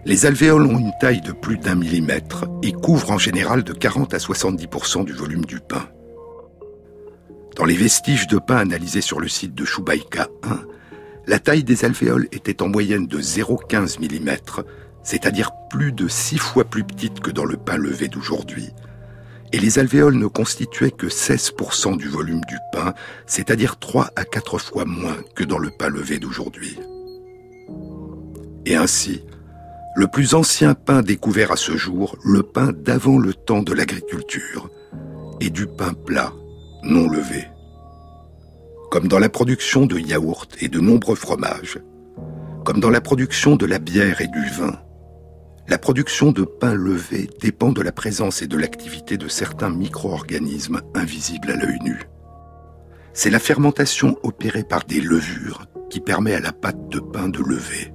[0.05, 4.14] les alvéoles ont une taille de plus d'un millimètre et couvrent en général de 40
[4.14, 5.89] à 70% du volume du pain.
[7.55, 10.60] Dans les vestiges de pain analysés sur le site de Choubaïka 1,
[11.26, 14.64] la taille des alvéoles était en moyenne de 0,15 mm,
[15.10, 18.70] c'est-à-dire plus de 6 fois plus petite que dans le pain levé d'aujourd'hui.
[19.51, 22.93] Et les alvéoles ne constituaient que 16% du volume du pain,
[23.26, 26.78] c'est-à-dire 3 à 4 fois moins que dans le pain levé d'aujourd'hui.
[28.68, 29.24] Et ainsi,
[29.95, 34.70] le plus ancien pain découvert à ce jour, le pain d'avant le temps de l'agriculture,
[35.41, 36.32] est du pain plat,
[36.84, 37.47] non levé.
[38.91, 41.80] Comme dans la production de yaourts et de nombreux fromages,
[42.64, 44.80] comme dans la production de la bière et du vin,
[45.70, 50.82] la production de pain levé dépend de la présence et de l'activité de certains micro-organismes
[50.96, 52.02] invisibles à l'œil nu.
[53.14, 57.40] C'est la fermentation opérée par des levures qui permet à la pâte de pain de
[57.40, 57.94] lever.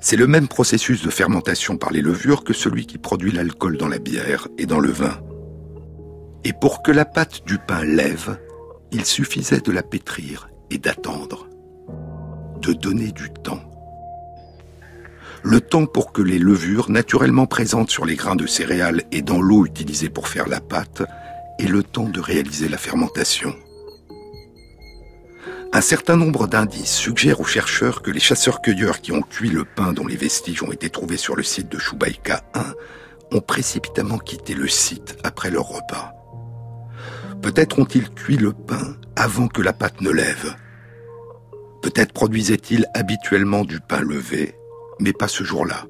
[0.00, 3.88] C'est le même processus de fermentation par les levures que celui qui produit l'alcool dans
[3.88, 5.20] la bière et dans le vin.
[6.42, 8.36] Et pour que la pâte du pain lève,
[8.90, 11.46] il suffisait de la pétrir et d'attendre,
[12.60, 13.71] de donner du temps.
[15.44, 19.40] Le temps pour que les levures, naturellement présentes sur les grains de céréales et dans
[19.40, 21.02] l'eau utilisée pour faire la pâte,
[21.58, 23.52] aient le temps de réaliser la fermentation.
[25.72, 29.92] Un certain nombre d'indices suggèrent aux chercheurs que les chasseurs-cueilleurs qui ont cuit le pain
[29.92, 34.54] dont les vestiges ont été trouvés sur le site de Choubaïka 1 ont précipitamment quitté
[34.54, 36.12] le site après leur repas.
[37.40, 40.54] Peut-être ont-ils cuit le pain avant que la pâte ne lève.
[41.82, 44.54] Peut-être produisaient-ils habituellement du pain levé,
[45.00, 45.86] mais pas ce jour-là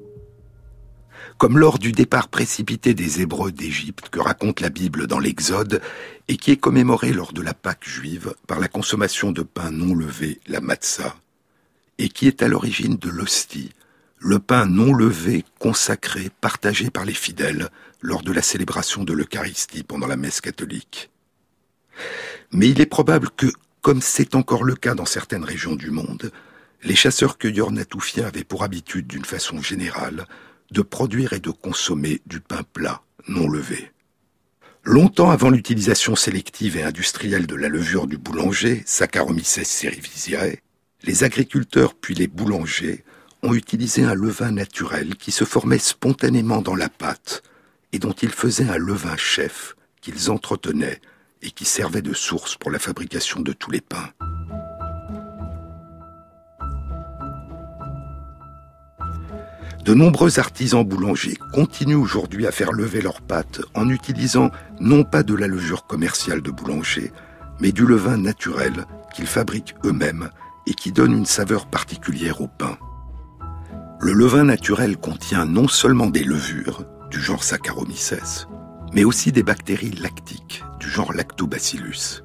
[1.43, 5.83] comme lors du départ précipité des Hébreux d'Égypte que raconte la Bible dans l'Exode
[6.29, 9.93] et qui est commémoré lors de la Pâque juive par la consommation de pain non
[9.97, 11.17] levé, la matzah,
[11.99, 13.71] et qui est à l'origine de l'hostie,
[14.19, 19.83] le pain non levé consacré, partagé par les fidèles lors de la célébration de l'Eucharistie
[19.83, 21.11] pendant la messe catholique.
[22.53, 23.47] Mais il est probable que,
[23.81, 26.31] comme c'est encore le cas dans certaines régions du monde,
[26.85, 30.26] les chasseurs-cueilleurs natoufiens avaient pour habitude, d'une façon générale,
[30.70, 33.93] de produire et de consommer du pain plat, non levé.
[34.85, 40.57] Longtemps avant l'utilisation sélective et industrielle de la levure du boulanger, Saccharomyces cerevisiae,
[41.05, 43.05] les agriculteurs puis les boulangers
[43.43, 47.43] ont utilisé un levain naturel qui se formait spontanément dans la pâte
[47.93, 51.01] et dont ils faisaient un levain chef qu'ils entretenaient
[51.43, 54.11] et qui servait de source pour la fabrication de tous les pains.
[59.85, 65.24] De nombreux artisans boulangers continuent aujourd'hui à faire lever leurs pâtes en utilisant non pas
[65.24, 67.12] de la levure commerciale de boulanger,
[67.59, 70.30] mais du levain naturel qu'ils fabriquent eux-mêmes
[70.68, 72.78] et qui donne une saveur particulière au pain.
[74.01, 78.47] Le levain naturel contient non seulement des levures, du genre Saccharomyces,
[78.93, 82.22] mais aussi des bactéries lactiques, du genre Lactobacillus.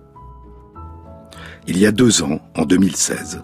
[1.65, 3.41] Il y a deux ans, en 2016,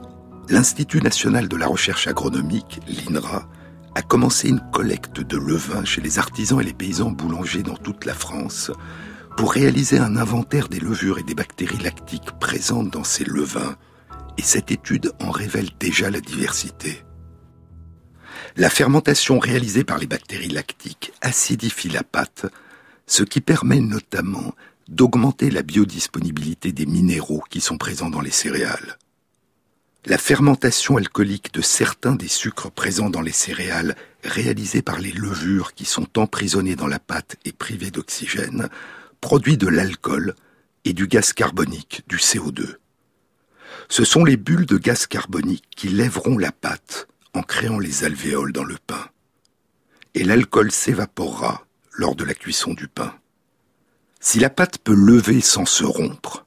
[0.50, 3.48] l'Institut national de la recherche agronomique, l'INRA,
[3.96, 8.06] a commencé une collecte de levain chez les artisans et les paysans boulangers dans toute
[8.06, 8.72] la France
[9.38, 13.76] pour réaliser un inventaire des levures et des bactéries lactiques présentes dans ces levains,
[14.38, 17.04] et cette étude en révèle déjà la diversité.
[18.56, 22.46] La fermentation réalisée par les bactéries lactiques acidifie la pâte,
[23.08, 24.54] ce qui permet notamment
[24.88, 28.98] d'augmenter la biodisponibilité des minéraux qui sont présents dans les céréales.
[30.06, 35.74] La fermentation alcoolique de certains des sucres présents dans les céréales, réalisée par les levures
[35.74, 38.68] qui sont emprisonnées dans la pâte et privées d'oxygène,
[39.22, 40.36] produit de l'alcool
[40.84, 42.76] et du gaz carbonique, du CO2.
[43.88, 48.52] Ce sont les bulles de gaz carbonique qui lèveront la pâte en créant les alvéoles
[48.52, 49.08] dans le pain.
[50.16, 53.16] Et l'alcool s'évaporera lors de la cuisson du pain.
[54.20, 56.43] Si la pâte peut lever sans se rompre,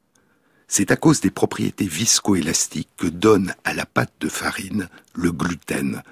[0.76, 6.02] c'est à cause des propriétés viscoélastiques que donne à la pâte de farine le gluten,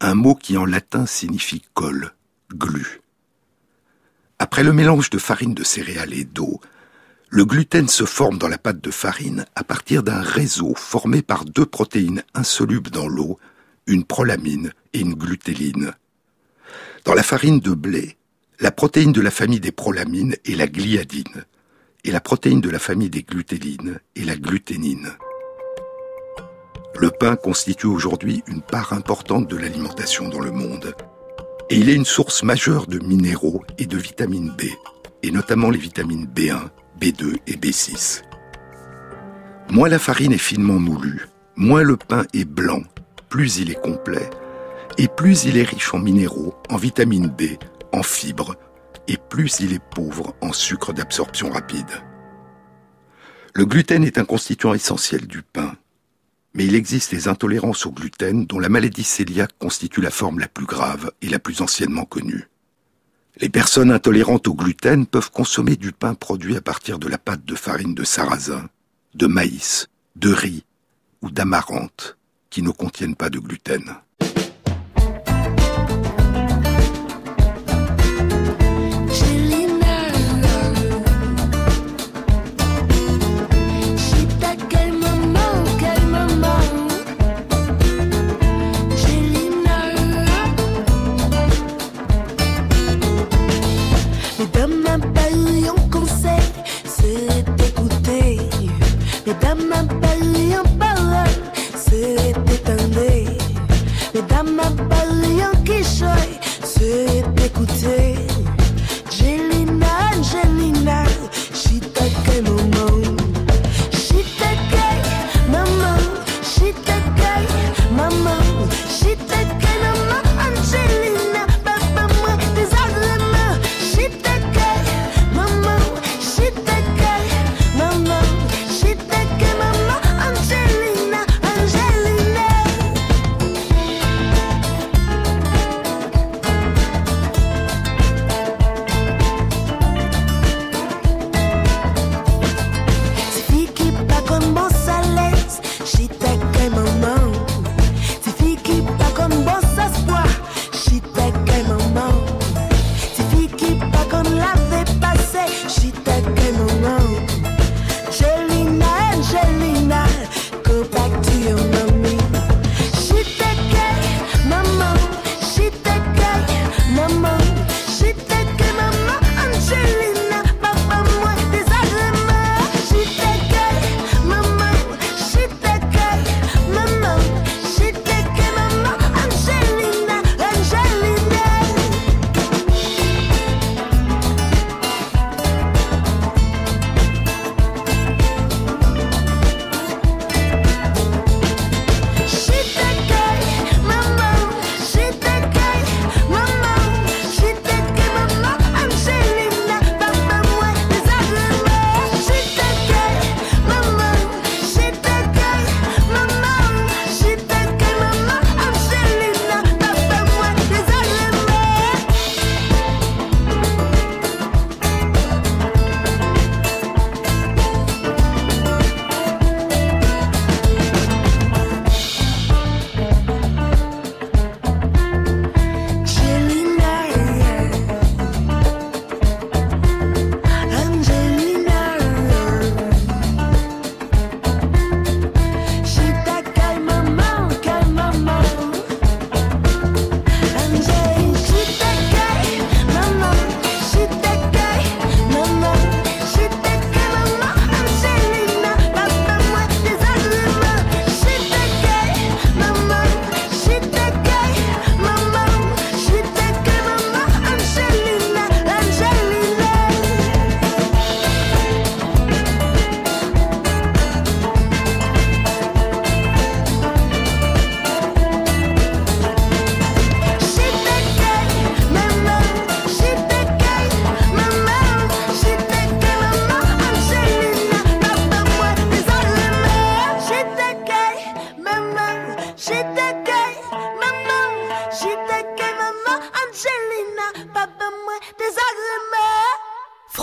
[0.00, 2.12] un mot qui en latin signifie colle,
[2.54, 3.00] glu.
[4.38, 6.60] Après le mélange de farine de céréales et d'eau,
[7.30, 11.46] le gluten se forme dans la pâte de farine à partir d'un réseau formé par
[11.46, 13.38] deux protéines insolubles dans l'eau,
[13.86, 15.94] une prolamine et une glutéline.
[17.06, 18.18] Dans la farine de blé,
[18.60, 21.46] la protéine de la famille des prolamines est la gliadine
[22.04, 25.10] et la protéine de la famille des glutélines est la gluténine.
[26.98, 30.94] Le pain constitue aujourd'hui une part importante de l'alimentation dans le monde.
[31.70, 34.62] Et il est une source majeure de minéraux et de vitamine B,
[35.22, 36.68] et notamment les vitamines B1,
[37.00, 38.22] B2 et B6.
[39.70, 42.82] Moins la farine est finement moulue, moins le pain est blanc,
[43.28, 44.28] plus il est complet,
[44.98, 47.42] et plus il est riche en minéraux, en vitamine B,
[47.92, 48.56] en fibres,
[49.08, 51.90] et plus il est pauvre en sucre d'absorption rapide.
[53.54, 55.76] Le gluten est un constituant essentiel du pain,
[56.54, 60.48] mais il existe des intolérances au gluten dont la maladie cœliaque constitue la forme la
[60.48, 62.48] plus grave et la plus anciennement connue.
[63.38, 67.44] Les personnes intolérantes au gluten peuvent consommer du pain produit à partir de la pâte
[67.44, 68.68] de farine de sarrasin,
[69.14, 70.64] de maïs, de riz
[71.22, 72.18] ou d'amarante
[72.50, 73.96] qui ne contiennent pas de gluten.
[107.62, 108.31] m'écouter.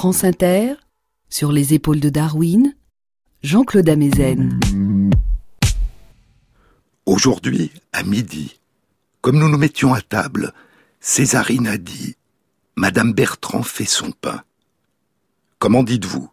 [0.09, 0.73] France Inter,
[1.29, 2.73] sur les épaules de Darwin,
[3.43, 4.59] Jean-Claude Amezen.
[7.05, 8.59] Aujourd'hui, à midi,
[9.21, 10.51] comme nous nous mettions à table,
[10.99, 12.15] Césarine a dit
[12.75, 14.41] Madame Bertrand fait son pain.
[15.59, 16.31] Comment dites-vous?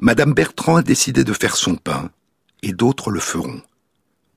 [0.00, 2.10] Madame Bertrand a décidé de faire son pain,
[2.62, 3.60] et d'autres le feront.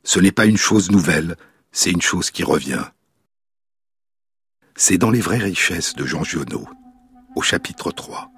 [0.03, 1.37] Ce n'est pas une chose nouvelle,
[1.71, 2.83] c'est une chose qui revient.
[4.75, 6.67] C'est dans les vraies richesses de Jean Giono,
[7.35, 8.31] au chapitre 3.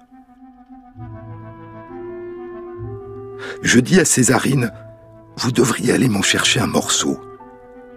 [3.62, 4.72] Je dis à Césarine,
[5.36, 7.20] vous devriez aller m'en chercher un morceau.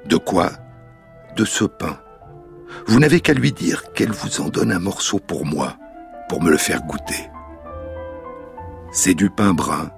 [0.05, 0.51] De quoi?
[1.35, 1.97] De ce pain.
[2.87, 5.77] Vous n'avez qu'à lui dire qu'elle vous en donne un morceau pour moi,
[6.29, 7.29] pour me le faire goûter.
[8.91, 9.91] C'est du pain brun.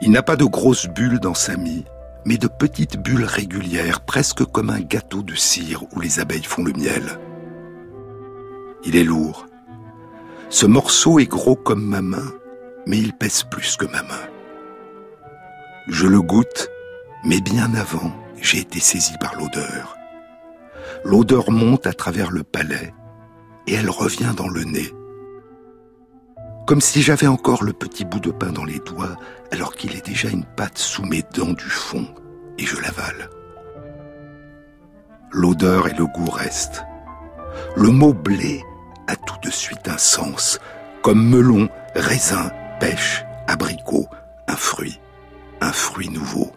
[0.00, 1.84] Il n'a pas de grosses bulles dans sa mie,
[2.24, 6.64] mais de petites bulles régulières, presque comme un gâteau de cire où les abeilles font
[6.64, 7.18] le miel.
[8.84, 9.46] Il est lourd.
[10.48, 12.32] Ce morceau est gros comme ma main,
[12.86, 14.28] mais il pèse plus que ma main.
[15.88, 16.68] Je le goûte,
[17.24, 19.96] mais bien avant, j'ai été saisi par l'odeur.
[21.04, 22.94] L'odeur monte à travers le palais
[23.66, 24.92] et elle revient dans le nez.
[26.66, 29.16] Comme si j'avais encore le petit bout de pain dans les doigts
[29.50, 32.06] alors qu'il est déjà une pâte sous mes dents du fond
[32.58, 33.30] et je l'avale.
[35.32, 36.84] L'odeur et le goût restent.
[37.76, 38.62] Le mot blé
[39.06, 40.58] a tout de suite un sens,
[41.02, 42.50] comme melon, raisin,
[42.80, 44.06] pêche, abricot,
[44.48, 44.98] un fruit
[45.60, 46.52] un fruit nouveau.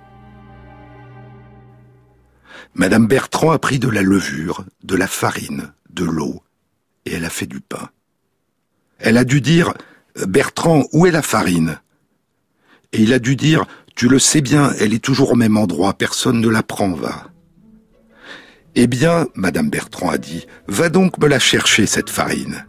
[2.76, 6.42] Madame Bertrand a pris de la levure, de la farine, de l'eau,
[7.06, 7.90] et elle a fait du pain.
[9.00, 9.74] Elle a dû dire
[10.28, 11.80] Bertrand, où est la farine?
[12.92, 15.94] Et il a dû dire Tu le sais bien, elle est toujours au même endroit,
[15.94, 17.29] personne ne la prend, va.
[18.82, 22.66] Eh bien, Madame Bertrand a dit, va donc me la chercher, cette farine.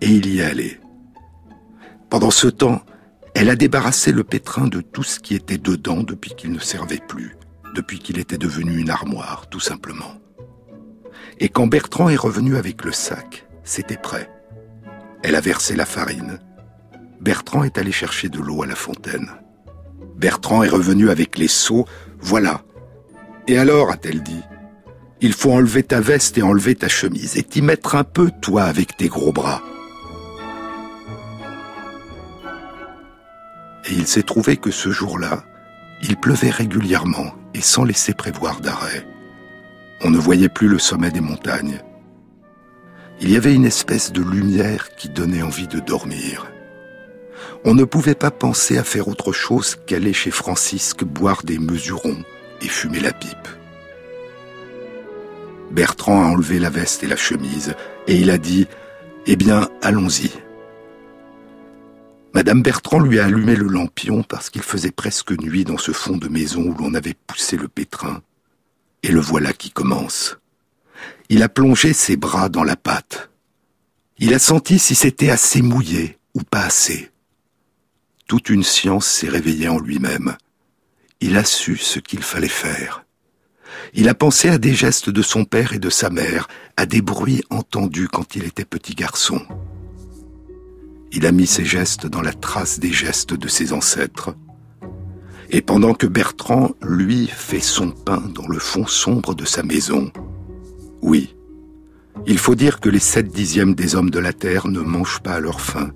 [0.00, 0.80] Et il y est allé.
[2.10, 2.82] Pendant ce temps,
[3.36, 6.98] elle a débarrassé le pétrin de tout ce qui était dedans depuis qu'il ne servait
[7.06, 7.36] plus,
[7.76, 10.12] depuis qu'il était devenu une armoire, tout simplement.
[11.38, 14.28] Et quand Bertrand est revenu avec le sac, c'était prêt.
[15.22, 16.40] Elle a versé la farine.
[17.20, 19.30] Bertrand est allé chercher de l'eau à la fontaine.
[20.16, 21.86] Bertrand est revenu avec les seaux.
[22.18, 22.62] Voilà.
[23.46, 24.42] Et alors, a-t-elle dit,
[25.22, 28.64] il faut enlever ta veste et enlever ta chemise et t'y mettre un peu, toi,
[28.64, 29.62] avec tes gros bras.
[33.88, 35.44] Et il s'est trouvé que ce jour-là,
[36.02, 39.06] il pleuvait régulièrement et sans laisser prévoir d'arrêt.
[40.02, 41.80] On ne voyait plus le sommet des montagnes.
[43.20, 46.50] Il y avait une espèce de lumière qui donnait envie de dormir.
[47.64, 52.24] On ne pouvait pas penser à faire autre chose qu'aller chez Francisque boire des mesurons
[52.60, 53.48] et fumer la pipe.
[55.72, 57.74] Bertrand a enlevé la veste et la chemise
[58.06, 58.66] et il a dit
[59.26, 60.30] Eh bien, allons-y.
[62.34, 66.18] Madame Bertrand lui a allumé le lampion parce qu'il faisait presque nuit dans ce fond
[66.18, 68.22] de maison où l'on avait poussé le pétrin.
[69.02, 70.36] Et le voilà qui commence.
[71.30, 73.30] Il a plongé ses bras dans la pâte.
[74.18, 77.10] Il a senti si c'était assez mouillé ou pas assez.
[78.28, 80.36] Toute une science s'est réveillée en lui-même.
[81.20, 83.01] Il a su ce qu'il fallait faire.
[83.94, 87.02] Il a pensé à des gestes de son père et de sa mère, à des
[87.02, 89.40] bruits entendus quand il était petit garçon.
[91.12, 94.34] Il a mis ses gestes dans la trace des gestes de ses ancêtres.
[95.50, 100.10] Et pendant que Bertrand, lui, fait son pain dans le fond sombre de sa maison,
[101.02, 101.36] oui,
[102.26, 105.34] il faut dire que les sept dixièmes des hommes de la terre ne mangent pas
[105.34, 105.90] à leur faim,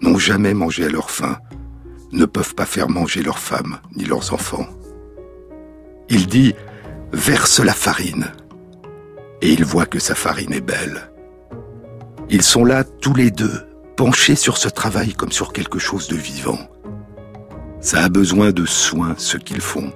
[0.00, 1.36] n'ont jamais mangé à leur faim,
[2.10, 4.66] ne peuvent pas faire manger leurs femmes ni leurs enfants.
[6.08, 6.54] Il dit
[7.12, 8.32] verse la farine,
[9.40, 11.10] et il voit que sa farine est belle.
[12.30, 16.16] Ils sont là tous les deux, penchés sur ce travail comme sur quelque chose de
[16.16, 16.58] vivant.
[17.80, 19.92] Ça a besoin de soins, ce qu'ils font.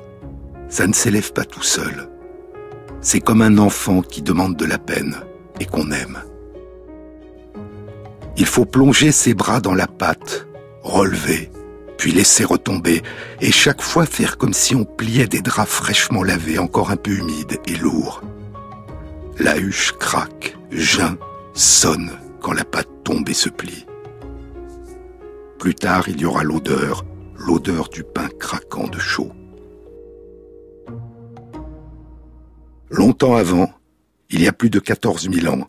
[0.69, 2.09] Ça ne s'élève pas tout seul.
[3.01, 5.17] C'est comme un enfant qui demande de la peine
[5.61, 6.19] et qu'on aime.
[8.37, 10.47] Il faut plonger ses bras dans la pâte,
[10.83, 11.51] relever,
[12.03, 13.01] puis laisser retomber,
[13.41, 17.13] et chaque fois faire comme si on pliait des draps fraîchement lavés, encore un peu
[17.13, 18.23] humides et lourds.
[19.39, 21.17] La huche craque, geint,
[21.55, 23.87] sonne quand la pâte tombe et se plie.
[25.61, 27.05] Plus tard, il y aura l'odeur,
[27.37, 29.31] l'odeur du pain craquant de chaud.
[32.91, 33.71] Longtemps avant,
[34.29, 35.69] il y a plus de 14 000 ans,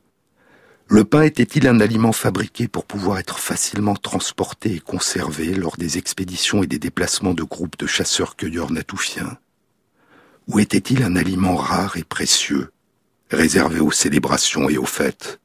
[0.94, 5.98] le pain était-il un aliment fabriqué pour pouvoir être facilement transporté et conservé lors des
[5.98, 9.40] expéditions et des déplacements de groupes de chasseurs-cueilleurs natoufiens?
[10.48, 12.72] Ou était-il un aliment rare et précieux,
[13.32, 15.40] réservé aux célébrations et aux fêtes?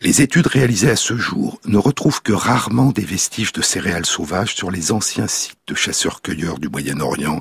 [0.00, 4.56] Les études réalisées à ce jour ne retrouvent que rarement des vestiges de céréales sauvages
[4.56, 7.40] sur les anciens sites de chasseurs-cueilleurs du Moyen-Orient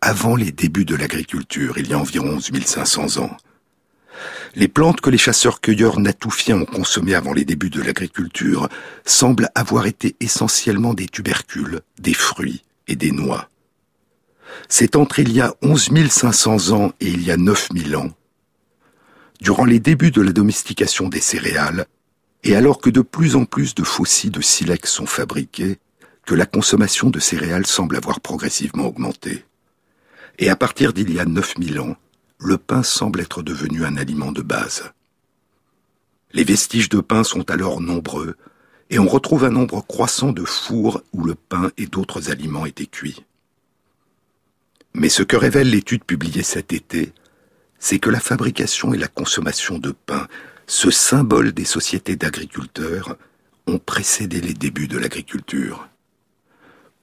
[0.00, 3.36] avant les débuts de l'agriculture, il y a environ 11 500 ans.
[4.54, 8.68] Les plantes que les chasseurs-cueilleurs natoufiens ont consommées avant les débuts de l'agriculture
[9.04, 13.48] semblent avoir été essentiellement des tubercules, des fruits et des noix.
[14.68, 18.10] C'est entre il y a 11 500 ans et il y a 9 000 ans,
[19.40, 21.86] durant les débuts de la domestication des céréales,
[22.44, 25.78] et alors que de plus en plus de faucilles de silex sont fabriqués,
[26.24, 29.44] que la consommation de céréales semble avoir progressivement augmenté.
[30.38, 31.96] Et à partir d'il y a 9000 ans,
[32.38, 34.92] le pain semble être devenu un aliment de base.
[36.32, 38.36] Les vestiges de pain sont alors nombreux,
[38.90, 42.86] et on retrouve un nombre croissant de fours où le pain et d'autres aliments étaient
[42.86, 43.24] cuits.
[44.94, 47.12] Mais ce que révèle l'étude publiée cet été,
[47.78, 50.26] c'est que la fabrication et la consommation de pain,
[50.66, 53.16] ce symbole des sociétés d'agriculteurs,
[53.66, 55.88] ont précédé les débuts de l'agriculture.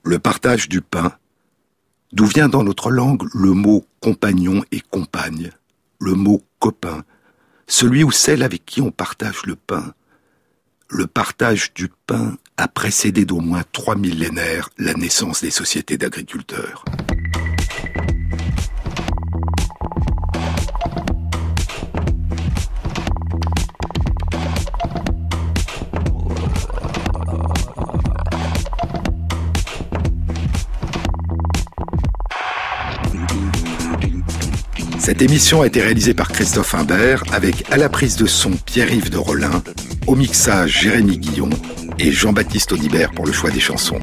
[0.04, 1.14] Le partage du pain,
[2.16, 5.52] d'où vient dans notre langue le mot compagnon et compagne,
[6.00, 7.04] le mot copain,
[7.68, 9.94] celui ou celle avec qui on partage le pain.
[10.90, 16.86] Le partage du pain a précédé d'au moins trois millénaires la naissance des sociétés d'agriculteurs.
[35.06, 39.12] Cette émission a été réalisée par Christophe Imbert avec à la prise de son Pierre-Yves
[39.12, 39.62] de Rollin,
[40.08, 41.52] au mixage Jérémy Guillon
[42.00, 44.00] et Jean-Baptiste Audibert pour le choix des chansons.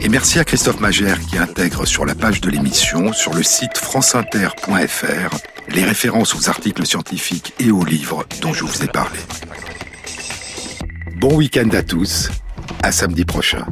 [0.00, 3.76] Et merci à Christophe Magère qui intègre sur la page de l'émission, sur le site
[3.76, 5.36] franceinter.fr,
[5.68, 9.18] les références aux articles scientifiques et aux livres dont je vous ai parlé.
[11.16, 12.30] Bon week-end à tous,
[12.82, 13.66] à samedi prochain.